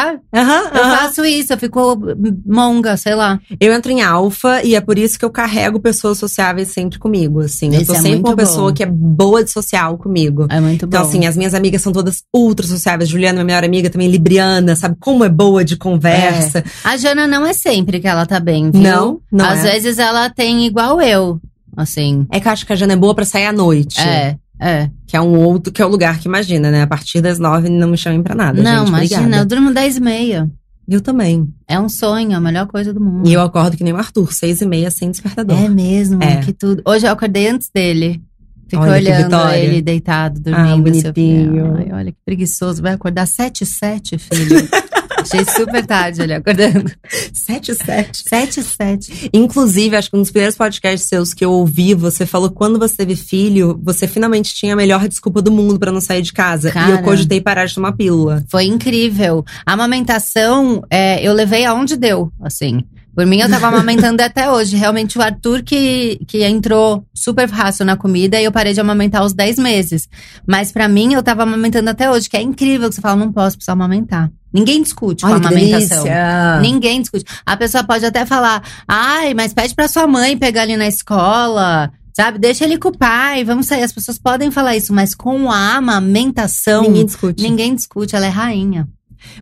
[0.00, 0.20] Sabe?
[0.34, 1.98] Aham, Eu faço isso, eu fico
[2.46, 3.38] monga, sei lá.
[3.60, 7.40] Eu entro em alfa e é por isso que eu carrego pessoas sociáveis sempre comigo,
[7.40, 7.74] assim.
[7.74, 8.74] eu Isso tô é sempre com uma pessoa bom.
[8.74, 10.46] que é boa de social comigo.
[10.48, 10.96] É muito bom.
[10.96, 13.08] Então, assim, as minhas amigas são todas ultra sociáveis.
[13.08, 14.96] Juliana, minha melhor amiga, também libriana, sabe?
[15.00, 16.62] Como é boa de conversa.
[16.84, 18.80] A Jana não é sempre que ela tá bem, viu?
[18.82, 19.72] Não, não Às é.
[19.72, 21.40] vezes ela tem igual eu,
[21.76, 22.26] assim.
[22.30, 24.00] É que eu acho que a Jana é boa pra sair à noite.
[24.00, 24.90] É, é.
[25.06, 26.82] Que é um outro, que é o lugar que imagina, né?
[26.82, 28.62] A partir das nove não me chamem pra nada.
[28.62, 29.44] não, gente, imagina, eu obrigada.
[29.46, 30.50] durmo 10 e meia.
[30.88, 31.46] Eu também.
[31.68, 33.28] É um sonho, a melhor coisa do mundo.
[33.28, 35.56] E eu acordo que nem o Arthur, seis e meia sem despertador.
[35.58, 36.36] É mesmo, É.
[36.36, 36.82] que tudo.
[36.86, 38.22] Hoje eu acordei antes dele.
[38.68, 40.94] Fico Olha que olhando ele deitado, Ah, dormindo.
[41.00, 41.50] seu bonitinho.
[41.52, 41.74] filho.
[41.76, 42.80] Ai, olha que preguiçoso.
[42.82, 44.66] Vai acordar sete e sete, filho.
[45.30, 46.90] Achei super tarde ele acordando.
[47.32, 48.24] Sete, sete.
[48.26, 49.30] Sete e sete.
[49.32, 52.78] Inclusive, acho que um dos primeiros podcasts seus que eu ouvi, você falou que quando
[52.78, 56.32] você teve filho, você finalmente tinha a melhor desculpa do mundo pra não sair de
[56.32, 56.70] casa.
[56.70, 56.92] E Cara.
[56.92, 58.44] eu cogitei parar de tomar pílula.
[58.48, 59.44] Foi incrível.
[59.66, 62.82] A amamentação, é, eu levei aonde deu, assim.
[63.18, 64.76] Por mim, eu tava amamentando até hoje.
[64.76, 69.22] Realmente, o Arthur que, que entrou super fácil na comida e eu parei de amamentar
[69.22, 70.08] aos 10 meses.
[70.46, 73.32] Mas pra mim, eu tava amamentando até hoje, que é incrível que você fala, não
[73.32, 74.30] posso precisar amamentar.
[74.52, 76.04] Ninguém discute com a amamentação.
[76.04, 76.60] delícia.
[76.60, 77.24] Ninguém discute.
[77.44, 81.90] A pessoa pode até falar, ai, mas pede pra sua mãe pegar ali na escola.
[82.14, 83.82] Sabe, deixa ele com o pai, vamos sair.
[83.82, 87.42] As pessoas podem falar isso, mas com a amamentação, Ninguém discute.
[87.42, 88.88] ninguém discute, ela é rainha.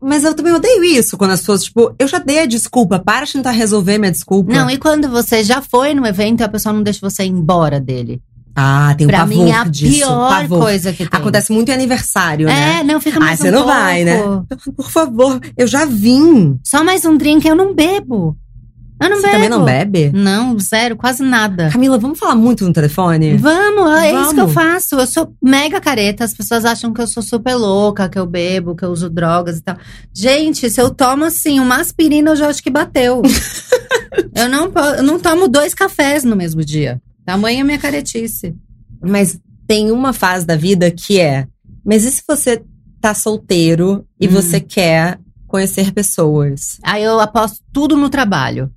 [0.02, 3.24] Mas eu também odeio isso, quando as pessoas, tipo, eu já dei a desculpa, para
[3.26, 4.52] de tentar resolver minha desculpa.
[4.52, 7.28] Não, e quando você já foi no evento e a pessoa não deixa você ir
[7.28, 8.20] embora dele?
[8.58, 9.98] Ah, tem um pra pavor mim é a disso.
[9.98, 10.60] pior pavor.
[10.60, 11.20] coisa que tem.
[11.20, 12.78] Acontece muito em aniversário, né?
[12.80, 14.22] É, não, fica Ah, mais você um não vai, né?
[14.22, 14.72] pouco.
[14.72, 16.58] Por favor, eu já vim.
[16.64, 18.34] Só mais um drink, eu não bebo.
[18.98, 19.32] Eu não Você bebo.
[19.34, 20.10] também não bebe?
[20.14, 21.68] Não, zero, quase nada.
[21.70, 23.36] Camila, vamos falar muito no telefone?
[23.36, 24.54] Vamos, é isso que eu Vamos.
[24.54, 24.94] faço.
[24.94, 26.24] Eu sou mega careta.
[26.24, 29.58] As pessoas acham que eu sou super louca, que eu bebo, que eu uso drogas
[29.58, 29.76] e tal.
[30.14, 33.20] Gente, se eu tomo assim uma aspirina, eu já acho que bateu.
[34.34, 36.98] eu, não, eu não tomo dois cafés no mesmo dia.
[37.26, 38.54] Tamanha minha caretice.
[39.02, 41.46] Mas tem uma fase da vida que é.
[41.84, 42.62] Mas e se você
[43.00, 44.30] tá solteiro e Hum.
[44.30, 46.78] você quer conhecer pessoas?
[46.82, 48.70] Aí eu aposto tudo no trabalho.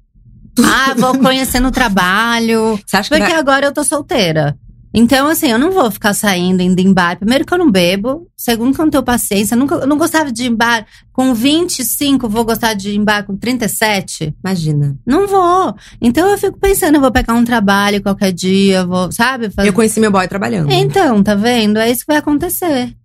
[0.61, 2.77] Ah, vou conhecer no trabalho.
[2.85, 3.39] Você acha que Porque vai...
[3.39, 4.57] agora eu tô solteira.
[4.93, 7.17] Então, assim, eu não vou ficar saindo, indo em bar.
[7.17, 8.27] Primeiro que eu não bebo.
[8.35, 9.55] Segundo que eu não tenho paciência.
[9.55, 13.03] Nunca, eu não gostava de ir em bar com 25, vou gostar de ir em
[13.03, 14.35] bar com 37.
[14.43, 14.97] Imagina.
[15.05, 15.75] Não vou.
[16.01, 19.49] Então eu fico pensando, eu vou pegar um trabalho qualquer dia, vou, sabe?
[19.49, 19.69] Fazer...
[19.69, 20.71] Eu conheci meu boy trabalhando.
[20.71, 21.77] Então, tá vendo?
[21.77, 22.95] É isso que vai acontecer.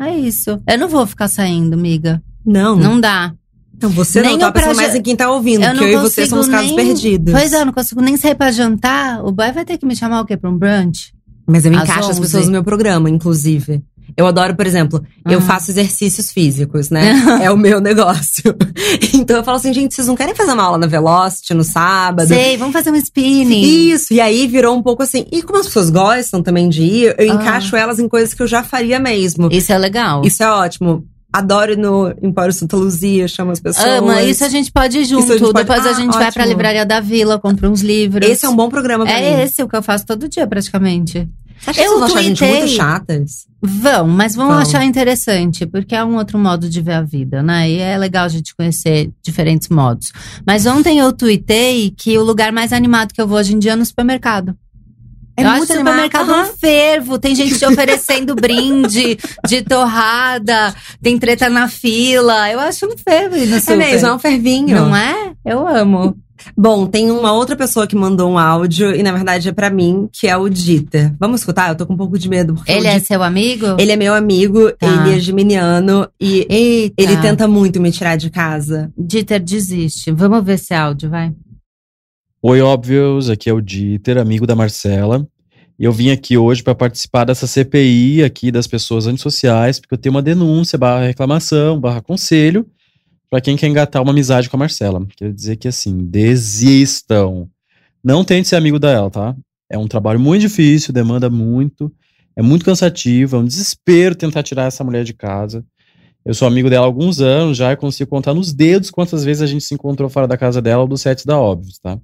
[0.00, 0.62] É isso.
[0.66, 2.22] Eu não vou ficar saindo, miga.
[2.46, 3.34] Não, Não dá.
[3.78, 5.96] Então você Nem não tá pensando mais em quem tá ouvindo, Eu porque eu e
[6.02, 7.32] você somos casos nem- perdidos.
[7.32, 9.24] Pois é, eu não consigo nem sair pra jantar.
[9.24, 10.36] O boy vai ter que me chamar o quê?
[10.36, 11.12] Pra um brunch?
[11.46, 12.20] Mas eu Às encaixo as 11.
[12.20, 13.80] pessoas no meu programa, inclusive.
[14.16, 15.42] Eu adoro, por exemplo, eu Ah.
[15.42, 17.12] faço exercícios físicos, né?
[17.40, 18.52] é o meu negócio.
[19.14, 22.26] então eu falo assim, gente, vocês não querem fazer uma aula na Velocity no sábado?
[22.26, 23.62] Sei, vamos fazer um spinning.
[23.90, 25.24] Isso, e aí virou um pouco assim.
[25.30, 27.34] E como as pessoas gostam também de ir, eu Ah.
[27.36, 29.48] encaixo elas em coisas que eu já faria mesmo.
[29.52, 30.22] Isso é legal.
[30.24, 31.04] Isso é ótimo.
[31.38, 33.86] Adoro no Empório Santa Luzia, chamo as pessoas.
[33.86, 35.32] Ama, isso a gente pode ir junto.
[35.32, 36.46] A pode- Depois a Ah, gente vai pra ótimo.
[36.48, 38.28] livraria da vila, compra uns livros.
[38.28, 39.42] Esse é um bom programa pra É mim.
[39.42, 41.28] esse o que eu faço todo dia, praticamente.
[41.60, 43.30] Você acha que Eu vocês vão achar a gente muito chatas?
[43.60, 44.58] Vão, mas vão Vão.
[44.58, 47.68] achar interessante, porque é um outro modo de ver a vida, né?
[47.68, 50.12] E é legal a gente conhecer diferentes modos.
[50.46, 53.72] Mas ontem eu tuitei que o lugar mais animado que eu vou hoje em dia
[53.72, 54.54] é no supermercado.
[55.38, 56.50] É eu acho muito supermercado animado.
[56.50, 57.18] um fervo.
[57.18, 62.50] Tem gente te oferecendo brinde de torrada, tem treta na fila.
[62.50, 63.76] Eu acho um fervo no É super.
[63.76, 64.76] mesmo, é um fervinho.
[64.76, 65.32] Não é?
[65.44, 66.16] Eu amo.
[66.56, 70.08] Bom, tem uma outra pessoa que mandou um áudio e na verdade é pra mim,
[70.12, 71.12] que é o Dieter.
[71.18, 71.68] Vamos escutar?
[71.68, 72.54] Eu tô com um pouco de medo.
[72.54, 73.66] Porque Ele é Dieter- seu amigo?
[73.78, 74.86] ele é meu amigo, Tá.
[74.86, 76.94] ele é geminiano e Eita.
[77.02, 78.90] ele tenta muito me tirar de casa.
[78.96, 80.12] Dieter, desiste.
[80.12, 81.32] Vamos ver esse áudio, vai.
[82.40, 85.26] Oi, óbvios, aqui é o Dieter, amigo da Marcela.
[85.76, 89.98] E eu vim aqui hoje para participar dessa CPI aqui das pessoas antissociais, porque eu
[89.98, 92.64] tenho uma denúncia, barra reclamação, barra conselho,
[93.28, 95.04] para quem quer engatar uma amizade com a Marcela.
[95.16, 97.50] Quero dizer que, assim, desistam.
[98.04, 99.34] Não tente ser amigo dela, tá?
[99.68, 101.92] É um trabalho muito difícil, demanda muito,
[102.36, 105.64] é muito cansativo, é um desespero tentar tirar essa mulher de casa.
[106.24, 109.42] Eu sou amigo dela há alguns anos já e consigo contar nos dedos quantas vezes
[109.42, 111.98] a gente se encontrou fora da casa dela ou dos sets da Óbvios, tá?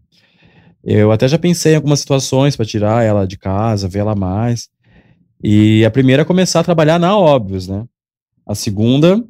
[0.85, 4.69] Eu até já pensei em algumas situações para tirar ela de casa, ver ela mais.
[5.43, 7.87] E a primeira é começar a trabalhar na Óbvios, né?
[8.47, 9.25] A segunda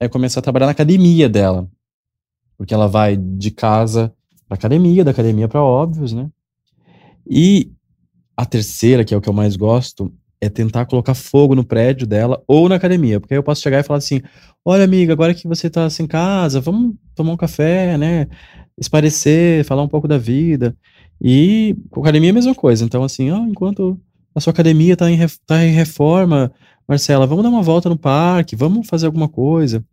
[0.00, 1.68] é começar a trabalhar na academia dela.
[2.56, 4.14] Porque ela vai de casa
[4.48, 6.30] pra academia, da academia pra Óbvios, né?
[7.28, 7.70] E
[8.36, 12.06] a terceira, que é o que eu mais gosto, é tentar colocar fogo no prédio
[12.06, 13.20] dela ou na academia.
[13.20, 14.20] Porque aí eu posso chegar e falar assim:
[14.64, 18.26] olha, amiga, agora que você tá sem casa, vamos tomar um café, né?
[18.78, 20.76] Esparecer, falar um pouco da vida.
[21.20, 22.84] E com a academia é a mesma coisa.
[22.84, 23.98] Então, assim, ó, enquanto
[24.34, 26.52] a sua academia tá em, tá em reforma,
[26.88, 29.84] Marcela, vamos dar uma volta no parque, vamos fazer alguma coisa.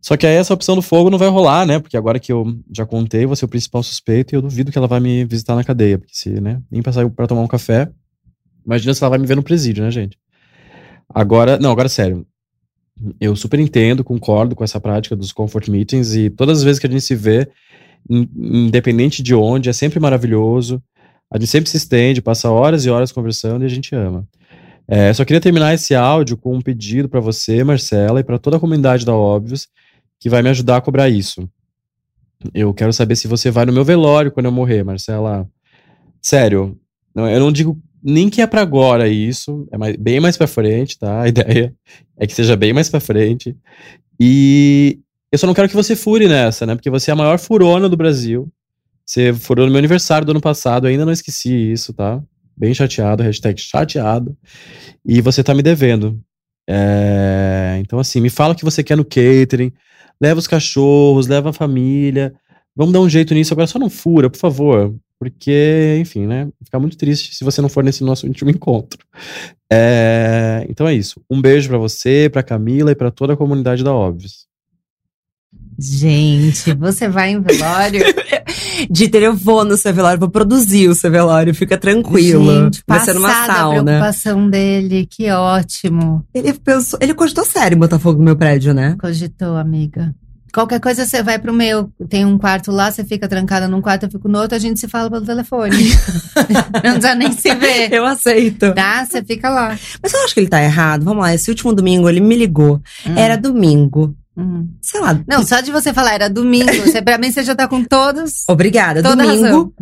[0.00, 1.78] Só que aí essa opção do fogo não vai rolar, né?
[1.78, 4.76] Porque agora que eu já contei, você é o principal suspeito e eu duvido que
[4.76, 5.98] ela vai me visitar na cadeia.
[5.98, 7.90] Porque se, né, nem pra sair pra tomar um café,
[8.66, 10.18] imagina se ela vai me ver no presídio, né, gente?
[11.08, 12.26] Agora, não, agora sério.
[13.20, 16.86] Eu super entendo, concordo com essa prática dos comfort meetings e todas as vezes que
[16.86, 17.48] a gente se vê,
[18.08, 18.28] in-
[18.66, 20.82] independente de onde, é sempre maravilhoso.
[21.30, 24.26] A gente sempre se estende, passa horas e horas conversando e a gente ama.
[24.86, 28.58] É, só queria terminar esse áudio com um pedido para você, Marcela, e para toda
[28.58, 29.66] a comunidade da Óbvios,
[30.20, 31.48] que vai me ajudar a cobrar isso.
[32.52, 35.48] Eu quero saber se você vai no meu velório quando eu morrer, Marcela.
[36.20, 36.78] Sério,
[37.16, 40.98] eu não digo nem que é pra agora isso, é mais- bem mais pra frente,
[40.98, 41.22] tá?
[41.24, 41.74] A ideia
[42.18, 43.56] é que seja bem mais pra frente.
[44.20, 44.98] E
[45.32, 46.74] eu só não quero que você fure nessa, né?
[46.74, 48.48] Porque você é a maior furona do Brasil.
[49.04, 52.22] Você furou no meu aniversário do ano passado, ainda não esqueci isso, tá?
[52.56, 54.36] Bem chateado, hashtag chateado.
[55.04, 56.20] E você tá me devendo.
[56.68, 59.72] É, Então, assim, me fala o que você quer no catering,
[60.20, 62.32] leva os cachorros, leva a família.
[62.76, 63.52] Vamos dar um jeito nisso.
[63.52, 64.94] Agora só não fura, por favor.
[65.18, 66.48] Porque, enfim, né?
[66.64, 68.98] Ficar muito triste se você não for nesse nosso último encontro.
[69.72, 71.20] É, Então é isso.
[71.30, 74.46] Um beijo pra você, pra Camila e pra toda a comunidade da Óbvios.
[75.78, 78.00] Gente, você vai em velório?
[78.88, 82.64] Dieter, eu vou no seu velório, vou produzir o seu velório, fica tranquilo.
[82.64, 86.24] Gente, Vai ser numa a preocupação dele, que ótimo.
[86.32, 88.96] Ele pensou, ele cogitou sério em botar fogo no meu prédio, né?
[89.00, 90.14] Cogitou, amiga.
[90.54, 91.90] Qualquer coisa você vai pro meu.
[92.08, 94.78] Tem um quarto lá, você fica trancada num quarto, eu fico no outro, a gente
[94.78, 95.76] se fala pelo telefone.
[96.84, 97.92] Não precisa nem se ver.
[97.92, 98.72] Eu aceito.
[98.72, 99.04] Tá?
[99.04, 99.76] Você fica lá.
[100.02, 101.04] Mas eu acho que ele tá errado.
[101.04, 102.80] Vamos lá, esse último domingo ele me ligou.
[103.04, 104.14] Hum, Era domingo.
[104.36, 104.68] hum.
[104.80, 105.18] Sei lá.
[105.26, 106.72] Não, só de você falar, era domingo.
[106.72, 108.44] Você, pra mim, você já tá com todos.
[108.48, 109.02] Obrigada.
[109.02, 109.72] Domingo, razão.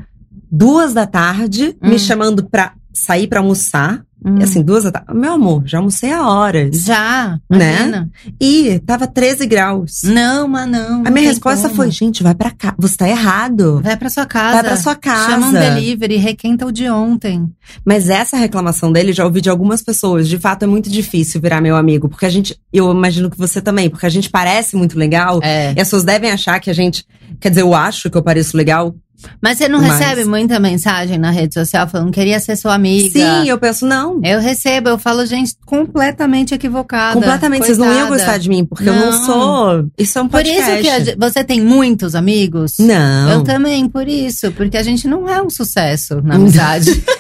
[0.51, 1.91] duas da tarde, Hum.
[1.91, 4.03] me chamando pra sair pra almoçar.
[4.25, 4.39] Hum.
[4.39, 5.13] E assim, duas da tarde.
[5.15, 6.85] Meu amor, já almocei há horas.
[6.85, 7.75] Já, Né?
[7.77, 8.11] imagina.
[8.41, 10.03] E tava 13 graus.
[10.05, 11.03] Não, mas não.
[11.07, 11.77] A minha resposta como.
[11.77, 12.75] foi, gente, vai pra cá.
[12.79, 13.81] Você tá errado.
[13.83, 14.53] Vai pra sua casa.
[14.55, 15.31] Vai pra sua casa.
[15.33, 17.49] Chama um delivery, requenta o de ontem.
[17.85, 20.29] Mas essa reclamação dele já ouvi de algumas pessoas.
[20.29, 22.09] De fato, é muito difícil virar meu amigo.
[22.09, 22.57] Porque a gente.
[22.73, 25.41] Eu imagino que você também, porque a gente parece muito legal.
[25.43, 25.69] É.
[25.77, 27.05] E as pessoas devem achar que a gente.
[27.43, 28.95] Quer dizer, eu acho que eu pareço legal.
[29.41, 33.11] Mas você não Mas- recebe muita mensagem na rede social falando queria ser sua amiga?
[33.11, 34.21] Sim, eu penso, não.
[34.25, 37.15] Eu recebo, eu falo, gente, completamente equivocada.
[37.15, 38.17] Completamente, vocês não iam coitada.
[38.17, 39.25] gostar de mim, porque eu não Não.
[39.25, 39.91] sou.
[39.99, 40.89] Isso é um Por podcast.
[40.89, 42.75] isso que você tem muitos amigos?
[42.81, 43.31] Não.
[43.31, 44.51] Eu também, por isso.
[44.53, 46.91] Porque a gente não é um sucesso na amizade.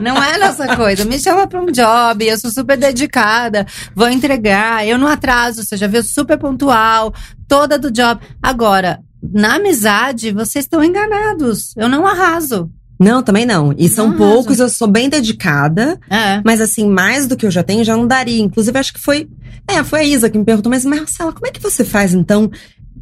[0.00, 1.04] Não é nossa coisa.
[1.04, 5.76] Me chama pra um job, eu sou super dedicada, vou entregar, eu não atraso, você
[5.76, 7.12] já viu, super pontual,
[7.46, 8.20] toda do job.
[8.42, 11.74] Agora, na amizade, vocês estão enganados.
[11.76, 12.70] Eu não arraso.
[12.98, 13.74] Não, também não.
[13.78, 15.98] E são Não poucos, eu sou bem dedicada.
[16.10, 16.42] É.
[16.44, 18.42] Mas assim, mais do que eu já tenho, já não daria.
[18.42, 19.26] Inclusive, acho que foi.
[19.66, 22.50] É, foi a Isa que me perguntou, mas Marcela, como é que você faz então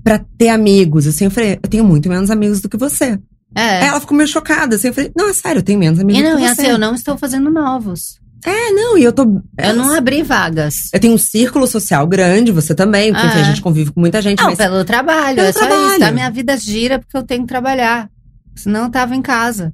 [0.05, 1.07] pra ter amigos?
[1.07, 3.19] Assim, eu falei, eu tenho muito menos amigos do que você.
[3.55, 3.87] É.
[3.87, 4.77] Ela ficou meio chocada.
[4.77, 6.49] Assim, eu falei, não, é sério, eu tenho menos amigos E não, do e que
[6.49, 6.71] assim, você.
[6.71, 8.18] eu não estou fazendo novos.
[8.45, 9.43] É, não, e eu tô.
[9.59, 10.91] Eu não abri vagas.
[10.93, 14.01] Eu tenho um círculo social grande, você também, porque Ah, enfim, a gente convive com
[14.01, 14.59] muita gente, Não, mas.
[14.59, 15.95] pelo trabalho, Pelo é só trabalho.
[15.97, 16.05] isso.
[16.05, 18.09] A minha vida gira porque eu tenho que trabalhar.
[18.55, 19.73] Senão eu tava em casa.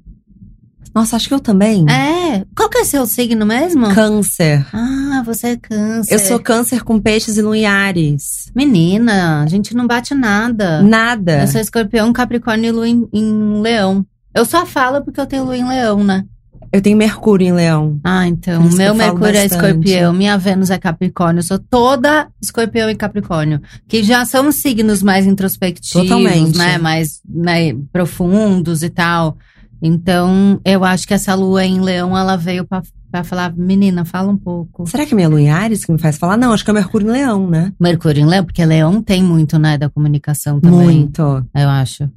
[0.93, 1.85] Nossa, acho que eu também.
[1.89, 2.45] É.
[2.55, 3.93] Qual que é seu signo mesmo?
[3.93, 4.65] Câncer.
[4.73, 6.13] Ah, você é câncer.
[6.13, 8.49] Eu sou câncer com peixes e lua em Ares.
[8.55, 10.81] Menina, a gente não bate nada.
[10.81, 11.41] Nada.
[11.41, 14.05] Eu sou escorpião, capricórnio e lua em, em leão.
[14.33, 16.23] Eu só falo porque eu tenho lua em leão, né?
[16.71, 17.99] Eu tenho Mercúrio em Leão.
[18.03, 18.61] Ah, então.
[18.61, 21.39] Isso que Meu Mercúrio é escorpião, minha Vênus é Capricórnio.
[21.39, 23.61] Eu sou toda escorpião e Capricórnio.
[23.87, 26.57] Que já são signos mais introspectivos, Totalmente.
[26.57, 26.77] né?
[26.77, 29.37] Mais né, profundos e tal.
[29.81, 34.31] Então, eu acho que essa lua em leão, ela veio pra, pra falar, menina, fala
[34.31, 34.87] um pouco.
[34.87, 36.37] Será que é minha lua em Ares que me faz falar?
[36.37, 37.71] Não, acho que é Mercúrio em Leão, né?
[37.79, 40.79] Mercúrio em leão, porque leão tem muito, né, da comunicação também.
[40.79, 41.21] Muito.
[41.53, 42.09] Eu acho.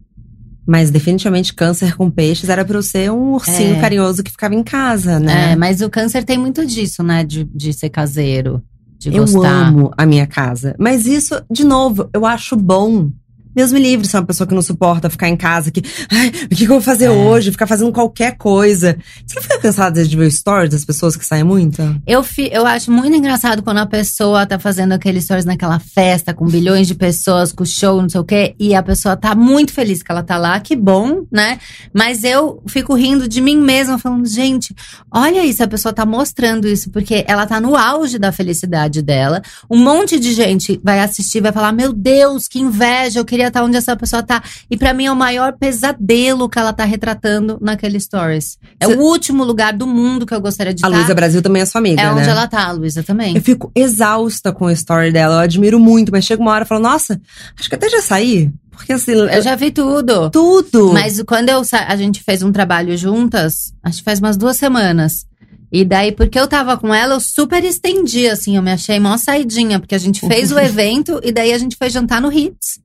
[0.70, 3.80] Mas definitivamente câncer com peixes era pra eu ser um ursinho É.
[3.80, 5.52] carinhoso que ficava em casa, né?
[5.52, 7.24] É, mas o câncer tem muito disso, né?
[7.24, 8.62] De, de ser caseiro,
[8.98, 9.68] de eu gostar.
[9.68, 10.76] amo a minha casa.
[10.78, 13.10] Mas isso, de novo, eu acho bom.
[13.54, 16.28] Deus me livre, se é uma pessoa que não suporta ficar em casa, que, ai,
[16.44, 17.10] o que, eu vou fazer É.
[17.10, 17.50] hoje?
[17.50, 18.96] Ficar fazendo qualquer coisa.
[19.26, 21.82] Você não fica cansada de ver stories das pessoas que saem muito?
[22.06, 26.32] Eu, fi- eu acho muito engraçado quando a pessoa tá fazendo aqueles stories naquela festa
[26.32, 29.72] com bilhões de pessoas, com show, não sei o quê, e a pessoa tá muito
[29.72, 31.58] feliz que ela tá lá, que bom, né?
[31.92, 34.74] Mas eu fico rindo de mim mesma, falando, gente,
[35.12, 39.42] olha isso, a pessoa tá mostrando isso, porque ela tá no auge da felicidade dela.
[39.70, 43.62] Um monte de gente vai assistir, vai falar, meu Deus, que inveja, eu queria estar
[43.64, 44.42] onde essa pessoa tá.
[44.70, 48.58] E pra mim é o maior pesadelo que ela tá retratando naquele stories.
[48.80, 50.98] É Cê- o último lugar do mundo que eu gostaria de A estar.
[50.98, 52.30] Luísa Brasil também é sua amiga, É onde né?
[52.30, 53.34] ela tá, a Luísa também.
[53.36, 55.34] Eu fico exausta com a story dela.
[55.36, 57.20] Eu admiro muito, mas chega uma hora e falo, nossa,
[57.58, 58.50] acho que até já saí.
[58.70, 60.30] Porque assim, Eu já vi tudo.
[60.30, 60.92] tudo.
[60.92, 65.26] Mas quando eu a gente fez um trabalho juntas, acho que faz umas duas semanas.
[65.70, 69.16] E daí, porque eu tava com ela, eu super estendi, assim, eu me achei mó
[69.18, 72.78] saidinha, porque a gente fez o evento e daí a gente foi jantar no Hits.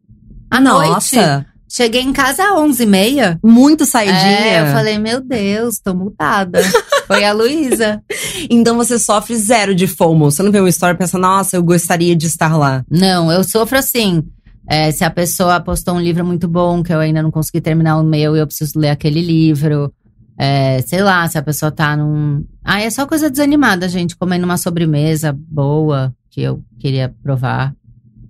[0.54, 0.90] À noite.
[0.92, 3.40] Nossa, Cheguei em casa às 11h30.
[3.44, 4.14] muito saidinha.
[4.16, 6.60] É, eu falei, meu Deus, tô multada.
[7.08, 8.00] Foi a Luísa.
[8.48, 10.30] Então você sofre zero de FOMO.
[10.30, 12.86] Você não vê uma story e pensa, nossa, eu gostaria de estar lá.
[12.88, 14.22] Não, eu sofro assim.
[14.70, 17.98] é, se a pessoa postou um livro muito bom, que eu ainda não consegui terminar
[17.98, 19.92] o meu e eu preciso ler aquele livro.
[20.38, 22.46] É, sei lá, se a pessoa tá num.
[22.64, 27.74] Ah, é só coisa desanimada, gente, comendo uma sobremesa boa que eu queria provar.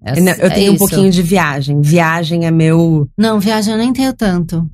[0.04, 0.80] É- eu é tenho um isso.
[0.80, 1.82] pouquinho de viagem.
[1.82, 3.10] Viagem é meu.
[3.18, 4.70] Não, viagem eu nem tenho tanto.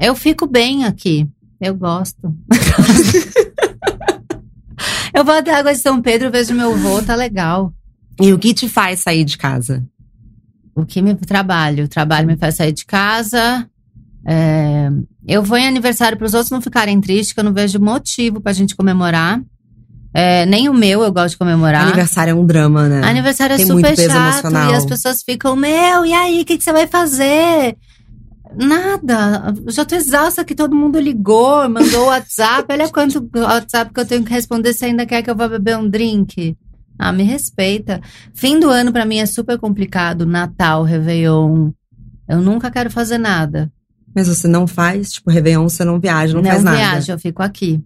[0.00, 1.28] Eu fico bem aqui.
[1.60, 2.34] Eu gosto.
[5.14, 7.72] eu vou até Água de São Pedro, vejo meu avô, tá legal.
[8.20, 9.86] E o que te faz sair de casa?
[10.74, 11.84] O que me trabalho?
[11.84, 13.68] O trabalho me faz sair de casa.
[14.26, 14.88] É,
[15.26, 18.40] eu vou em aniversário para os outros não ficarem tristes, que eu não vejo motivo
[18.40, 19.40] pra gente comemorar.
[20.14, 21.86] É, nem o meu eu gosto de comemorar.
[21.86, 23.02] Aniversário é um drama, né?
[23.02, 24.72] Aniversário é Tem super chato emocional.
[24.72, 27.76] e as pessoas ficam, meu, e aí, o que, que você vai fazer?
[28.54, 32.66] Nada, eu já tô exausta que todo mundo ligou, mandou WhatsApp.
[32.70, 34.74] Olha quanto WhatsApp que eu tenho que responder.
[34.74, 36.56] Você ainda quer que eu vá beber um drink?
[36.98, 38.00] Ah, me respeita.
[38.34, 40.26] Fim do ano pra mim é super complicado.
[40.26, 41.70] Natal, Réveillon.
[42.28, 43.72] Eu nunca quero fazer nada.
[44.14, 46.76] Mas você não faz, tipo, Réveillon, você não viaja, não, faz nada.
[46.76, 47.82] viajo, eu fico aqui.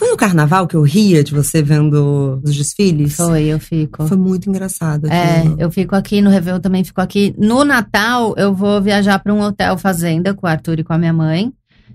[0.00, 3.16] Foi no carnaval que eu ria de você vendo os desfiles?
[3.16, 4.06] Foi, eu fico.
[4.06, 5.06] Foi muito engraçado.
[5.12, 7.34] É, eu fico aqui no Réveillon, também fico aqui.
[7.36, 10.98] No Natal, eu vou viajar para um hotel fazenda com o Arthur e com a
[10.98, 11.52] minha mãe.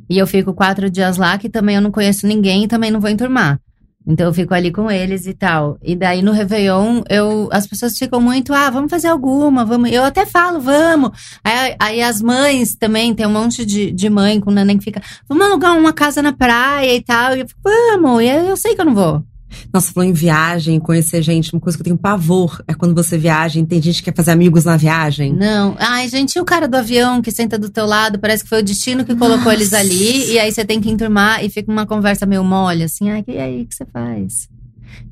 [0.08, 3.02] E eu fico quatro dias lá, que também eu não conheço ninguém e também não
[3.02, 3.60] vou enturmar.
[4.08, 5.78] Então eu fico ali com eles e tal.
[5.82, 9.92] E daí no Réveillon, eu, as pessoas ficam muito, ah, vamos fazer alguma, vamos.
[9.92, 11.12] Eu até falo, vamos.
[11.44, 15.02] Aí, aí as mães também, tem um monte de, de mãe com neném que fica,
[15.28, 17.36] vamos alugar uma casa na praia e tal.
[17.36, 18.22] E eu fico, vamos.
[18.22, 19.35] E eu sei que eu não vou.
[19.74, 23.18] Nossa, falou em viagem, conhecer gente, uma coisa que eu tenho pavor é quando você
[23.18, 25.34] viaja e tem gente que quer fazer amigos na viagem.
[25.34, 25.76] Não.
[25.80, 28.60] Ai, gente, e o cara do avião que senta do teu lado, parece que foi
[28.60, 31.86] o destino que colocou eles ali, e aí você tem que enturmar e fica uma
[31.86, 34.48] conversa meio mole, assim, ai, e aí, o que você faz?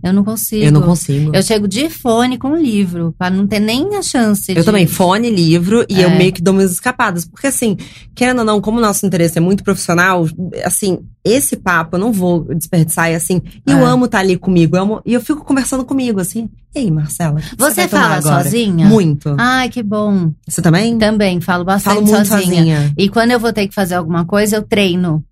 [0.03, 0.63] Eu não consigo.
[0.65, 1.31] Eu não consigo.
[1.33, 4.63] Eu chego de fone com livro, pra não ter nem a chance Eu de...
[4.65, 6.17] também, fone, livro, e eu É.
[6.17, 7.25] meio que dou minhas escapadas.
[7.25, 7.77] Porque assim,
[8.13, 10.25] querendo ou não, como o nosso interesse é muito profissional,
[10.65, 13.11] assim, esse papo eu não vou desperdiçar.
[13.11, 13.83] E assim, eu É.
[13.83, 14.75] amo estar ali comigo.
[14.75, 16.49] eu amo- e eu fico conversando comigo, assim.
[16.75, 17.39] E aí, Marcela?
[17.57, 18.87] Você tomar fala sozinha?
[18.87, 19.35] Muito.
[19.37, 20.31] Ai, que bom.
[20.47, 20.97] Você também?
[20.97, 22.55] Também, falo bastante Falo muito sozinha.
[22.55, 22.93] sozinha.
[22.97, 25.23] E quando eu vou ter que fazer alguma coisa, eu treino.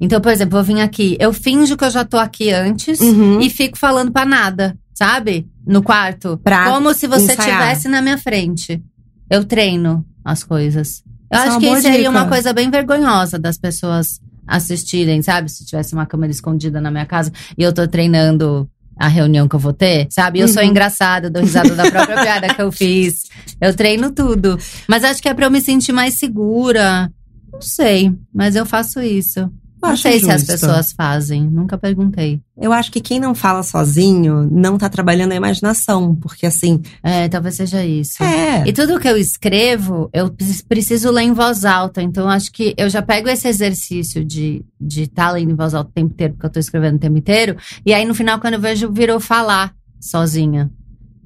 [0.00, 3.40] Então, por exemplo, eu vim aqui, eu finjo que eu já tô aqui antes, Uhum.
[3.40, 5.46] e fico falando pra nada, sabe?
[5.66, 6.38] No quarto.
[6.42, 8.82] Pra Como se você estivesse na minha frente.
[9.30, 11.02] Eu treino as coisas.
[11.30, 12.10] Eu Isso é acho uma que seria dica.
[12.10, 15.50] uma coisa bem vergonhosa das pessoas assistirem, sabe?
[15.50, 19.56] Se tivesse uma câmera escondida na minha casa e eu tô treinando a reunião que
[19.56, 20.38] eu vou ter, sabe?
[20.40, 20.68] Eu sou Uhum.
[20.68, 23.24] engraçada, eu dou risada da própria piada que eu fiz.
[23.60, 24.58] Eu treino tudo.
[24.86, 27.10] Mas acho que é pra eu me sentir mais segura.
[27.52, 29.50] Não sei, mas eu faço isso.
[29.86, 30.52] Não acho sei se as justo.
[30.52, 32.40] pessoas fazem, nunca perguntei.
[32.56, 37.28] Eu acho que quem não fala sozinho não tá trabalhando a imaginação, porque assim, É,
[37.28, 38.22] talvez seja isso.
[38.22, 38.66] é.
[38.66, 42.00] E tudo que eu escrevo, eu pre- preciso ler em voz alta.
[42.02, 45.74] Então, acho que eu já pego esse exercício de estar de tá lendo em voz
[45.74, 47.56] alta o tempo inteiro, porque eu tô escrevendo o tempo inteiro.
[47.84, 50.70] E aí, no final, quando eu vejo, virou falar sozinha.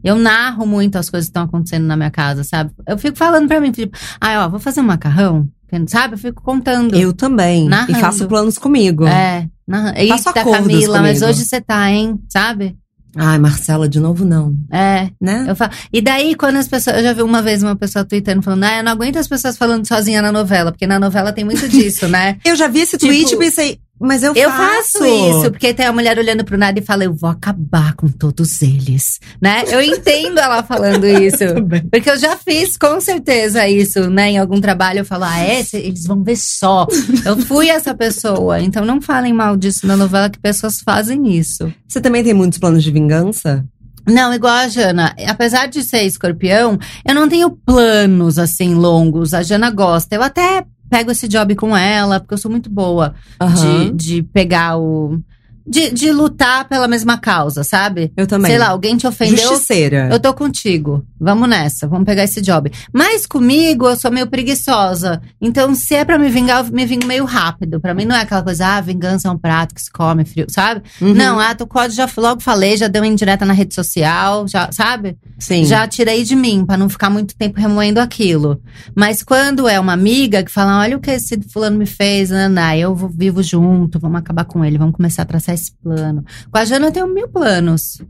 [0.02, 2.70] Eu narro muito as coisas que estão acontecendo na minha casa, sabe?
[2.86, 5.48] Eu fico falando pra mim, tipo, ah, ó, vou fazer um macarrão,
[5.88, 6.14] sabe?
[6.14, 6.94] Eu fico contando.
[6.96, 7.68] Eu também.
[7.68, 7.92] Narrando.
[7.98, 9.06] E faço planos comigo.
[9.06, 11.26] É, narra- Eita, Faço acordos Camila, mas comigo.
[11.36, 12.18] hoje você tá, hein?
[12.28, 12.76] Sabe?
[13.16, 14.54] Ai, Marcela, de novo não.
[14.70, 15.08] É.
[15.20, 15.46] Né?
[15.48, 16.98] Eu falo, e daí, quando as pessoas.
[16.98, 19.56] Eu já vi uma vez uma pessoa tweetando falando, ah, eu não aguento as pessoas
[19.56, 22.36] falando sozinha na novela, porque na novela tem muito disso, né?
[22.44, 25.86] Eu já vi esse Tipo, tweet e pensei, mas eu, Eu faço isso, porque tem
[25.86, 29.64] a mulher olhando pro nada e fala, eu vou acabar com todos eles, né?
[29.68, 31.44] Eu entendo ela falando isso.
[31.90, 34.30] Porque eu já fiz com certeza isso, né?
[34.30, 35.64] Em algum trabalho eu falo, ah, é?
[35.72, 36.86] Eles vão ver só.
[37.24, 38.60] Eu fui essa pessoa.
[38.60, 41.72] Então não falem mal disso na novela, que pessoas fazem isso.
[41.86, 43.64] Você também tem muitos planos de vingança?
[44.06, 45.14] Não, igual a Jana.
[45.26, 49.34] Apesar de ser escorpião, eu não tenho planos assim longos.
[49.34, 50.14] A Jana gosta.
[50.14, 53.96] Eu até pego esse job com ela, porque eu sou muito boa de, Aham.
[53.96, 55.20] de pegar o.
[55.68, 58.12] De, de lutar pela mesma causa, sabe?
[58.16, 58.50] Eu também.
[58.50, 59.36] Sei lá, alguém te ofendeu.
[59.36, 60.08] Justiceira.
[60.10, 61.04] Eu tô contigo.
[61.20, 62.70] Vamos nessa, vamos pegar esse job.
[62.92, 65.20] Mas comigo, eu sou meio preguiçosa.
[65.40, 67.80] Então, se é pra me vingar, eu me vingo meio rápido.
[67.80, 70.46] Pra mim, não é aquela coisa, ah, vingança é um prato que se come frio,
[70.48, 70.82] sabe?
[71.00, 71.14] Uhum.
[71.14, 74.70] Não, ah, tu código já logo falei, já deu uma indireta na rede social, já,
[74.72, 75.16] sabe?
[75.38, 75.64] Sim.
[75.64, 78.60] Já tirei de mim, pra não ficar muito tempo remoendo aquilo.
[78.94, 82.76] Mas quando é uma amiga que fala, olha o que esse fulano me fez, Ana,
[82.76, 86.24] eu vivo junto, vamos acabar com ele, vamos começar a traçar esse plano.
[86.50, 88.00] Com a Jana eu tenho mil planos.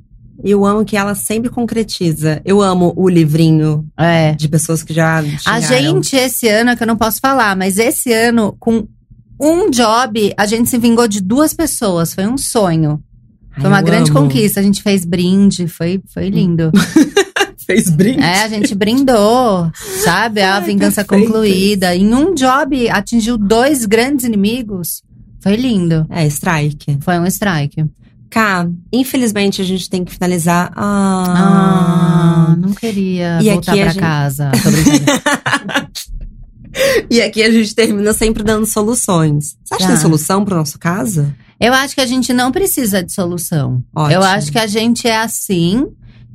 [0.44, 2.40] Eu amo que ela sempre concretiza.
[2.44, 4.32] Eu amo o livrinho É.
[4.34, 7.76] de pessoas que já A gente, esse ano, é que eu não posso falar, mas
[7.76, 8.86] esse ano, com
[9.40, 12.14] um job, a gente se vingou de duas pessoas.
[12.14, 13.02] Foi um sonho.
[13.52, 14.20] Ai, Foi uma grande amo.
[14.20, 14.60] conquista.
[14.60, 16.70] A gente fez brinde, foi, foi lindo.
[17.66, 18.22] Fez brinde.
[18.22, 19.70] é, a gente brindou,
[20.02, 20.40] sabe?
[20.40, 21.94] A vingança perfeito concluída.
[21.94, 25.02] Em um job, atingiu dois grandes inimigos.
[25.40, 26.06] Foi lindo.
[26.10, 26.98] É, strike.
[27.00, 27.84] Foi um strike.
[28.30, 30.70] Cá, infelizmente a gente tem que finalizar.
[30.76, 32.56] Ah, Ah.
[32.58, 34.50] não queria E voltar aqui pra gente- casa.
[37.10, 39.56] E aqui a gente termina sempre dando soluções.
[39.64, 39.88] Você acha que Tá.
[39.88, 41.32] tem solução pro nosso caso?
[41.58, 43.82] Eu acho que a gente não precisa de solução.
[43.96, 44.14] Ótimo.
[44.14, 45.86] Eu acho que a gente é assim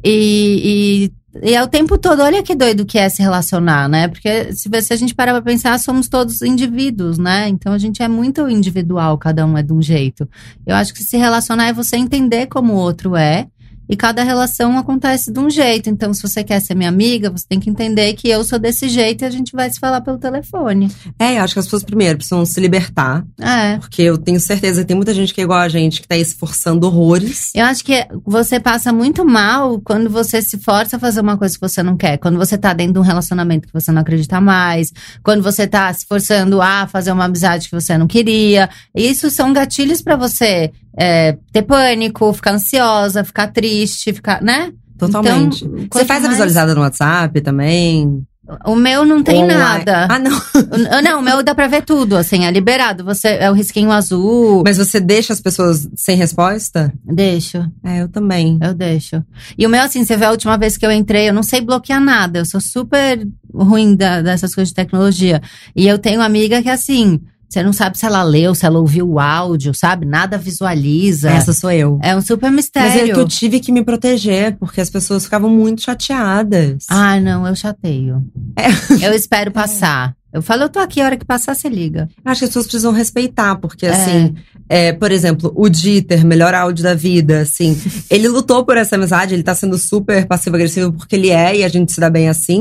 [0.04, 1.12] e, e,
[1.42, 2.22] e é o tempo todo.
[2.22, 4.08] Olha que doido que é se relacionar, né?
[4.08, 7.48] Porque se, se a gente parar pra pensar, somos todos indivíduos, né?
[7.50, 10.28] Então a gente é muito individual, cada um é de um jeito.
[10.66, 13.48] Eu acho que se relacionar é você entender como o outro é.
[13.88, 15.90] E cada relação acontece de um jeito.
[15.90, 18.88] Então, se você quer ser minha amiga, você tem que entender que eu sou desse
[18.88, 20.90] jeito e a gente vai se falar pelo telefone.
[21.20, 23.26] É, eu acho que as pessoas primeiro precisam se libertar.
[23.40, 23.78] É.
[23.78, 26.16] Porque eu tenho certeza que tem muita gente que é igual a gente, que tá
[26.16, 27.52] aí se forçando horrores.
[27.54, 31.56] Eu acho que você passa muito mal quando você se força a fazer uma coisa
[31.56, 32.18] que você não quer.
[32.18, 34.92] Quando você tá dentro de um relacionamento que você não acredita mais.
[35.22, 38.70] Quando você tá se forçando a fazer uma amizade que você não queria.
[38.96, 44.72] Isso são gatilhos pra você é, ter pânico, ficar ansiosa, ficar triste, ficar, né?
[44.98, 45.66] Totalmente.
[45.66, 48.24] Então, Você faz a mais- visualizada no WhatsApp também?
[48.66, 49.60] O meu não tem Online.
[49.60, 50.08] nada.
[50.10, 50.32] Ah, não.
[50.74, 53.04] O- Não, o meu dá pra ver tudo, assim, é liberado.
[53.06, 54.64] Você é o risquinho azul.
[54.66, 56.94] Mas você deixa as pessoas sem resposta?
[57.06, 57.66] Deixo.
[57.84, 58.58] É, eu também.
[58.62, 59.24] Eu deixo.
[59.58, 61.62] E o meu, assim, você vê a última vez que eu entrei, eu não sei
[61.62, 62.40] bloquear nada.
[62.40, 65.42] Eu sou super ruim da- dessas coisas de tecnologia.
[65.76, 67.22] E eu tenho uma amiga que, assim,
[67.54, 70.08] você não sabe se ela leu, se ela ouviu o áudio, sabe?
[70.08, 71.30] Nada visualiza.
[71.30, 72.00] Essa sou eu.
[72.02, 73.14] É um super Mas é mistério.
[73.14, 76.86] que eu tive que me proteger, porque as pessoas ficavam muito chateadas.
[76.90, 78.26] Ah, não, eu chateio.
[78.58, 79.06] É.
[79.06, 80.16] Eu espero passar.
[80.34, 82.10] Eu falo, eu tô aqui, a hora que passar, você liga.
[82.26, 83.90] Acho que as pessoas precisam respeitar, porque É.
[83.92, 84.36] assim,
[84.68, 87.80] é, por exemplo, o Dieter, melhor áudio da vida, assim,
[88.10, 91.68] ele lutou por essa amizade, ele tá sendo super passivo-agressivo porque ele é e a
[91.68, 92.60] gente se dá bem assim.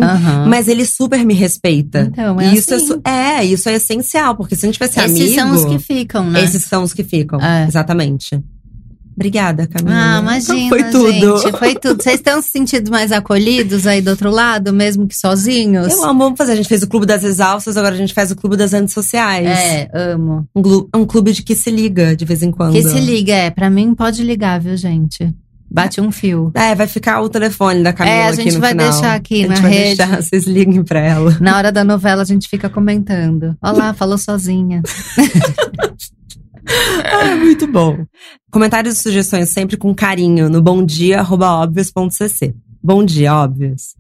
[0.49, 2.11] Mas ele super me respeita.
[2.13, 3.01] Então, é e isso assim.
[3.05, 3.11] é,
[3.41, 5.35] é, isso é essencial, porque se a gente tivesse Esses amigo.
[5.35, 6.45] são os que ficam, né?
[6.45, 7.41] Esses são os que ficam.
[7.41, 7.67] É.
[7.67, 8.39] Exatamente.
[9.15, 9.95] Obrigada, Camila.
[9.95, 11.39] Ah, imagina, Foi tudo.
[11.39, 11.59] gente.
[11.59, 12.03] Foi tudo.
[12.03, 15.93] Vocês estão se sentindo mais acolhidos aí do outro lado, mesmo que sozinhos?
[15.93, 16.53] Eu amo fazer.
[16.53, 19.47] A gente fez o Clube das Exaustas, agora a gente faz o Clube das Antissociais.
[19.47, 20.47] É, amo.
[20.55, 22.73] Um, glu- um clube de que se liga de vez em quando.
[22.73, 23.51] Que se liga, é.
[23.51, 25.33] Pra mim, pode ligar, viu, gente?
[25.71, 26.51] Bate um fio.
[26.55, 28.91] É, vai ficar o telefone da Camila É, a aqui gente no vai final.
[28.91, 29.97] deixar aqui a gente na vai rede.
[29.97, 31.37] deixar, vocês liguem pra ela.
[31.41, 33.57] Na hora da novela, a gente fica comentando.
[33.63, 34.83] Olá, falou sozinha.
[37.05, 38.07] Ah, muito bom.
[38.51, 42.55] Comentários e sugestões sempre com carinho no bomdia.óbvios.cc.
[42.83, 43.95] Bom dia, óbvios.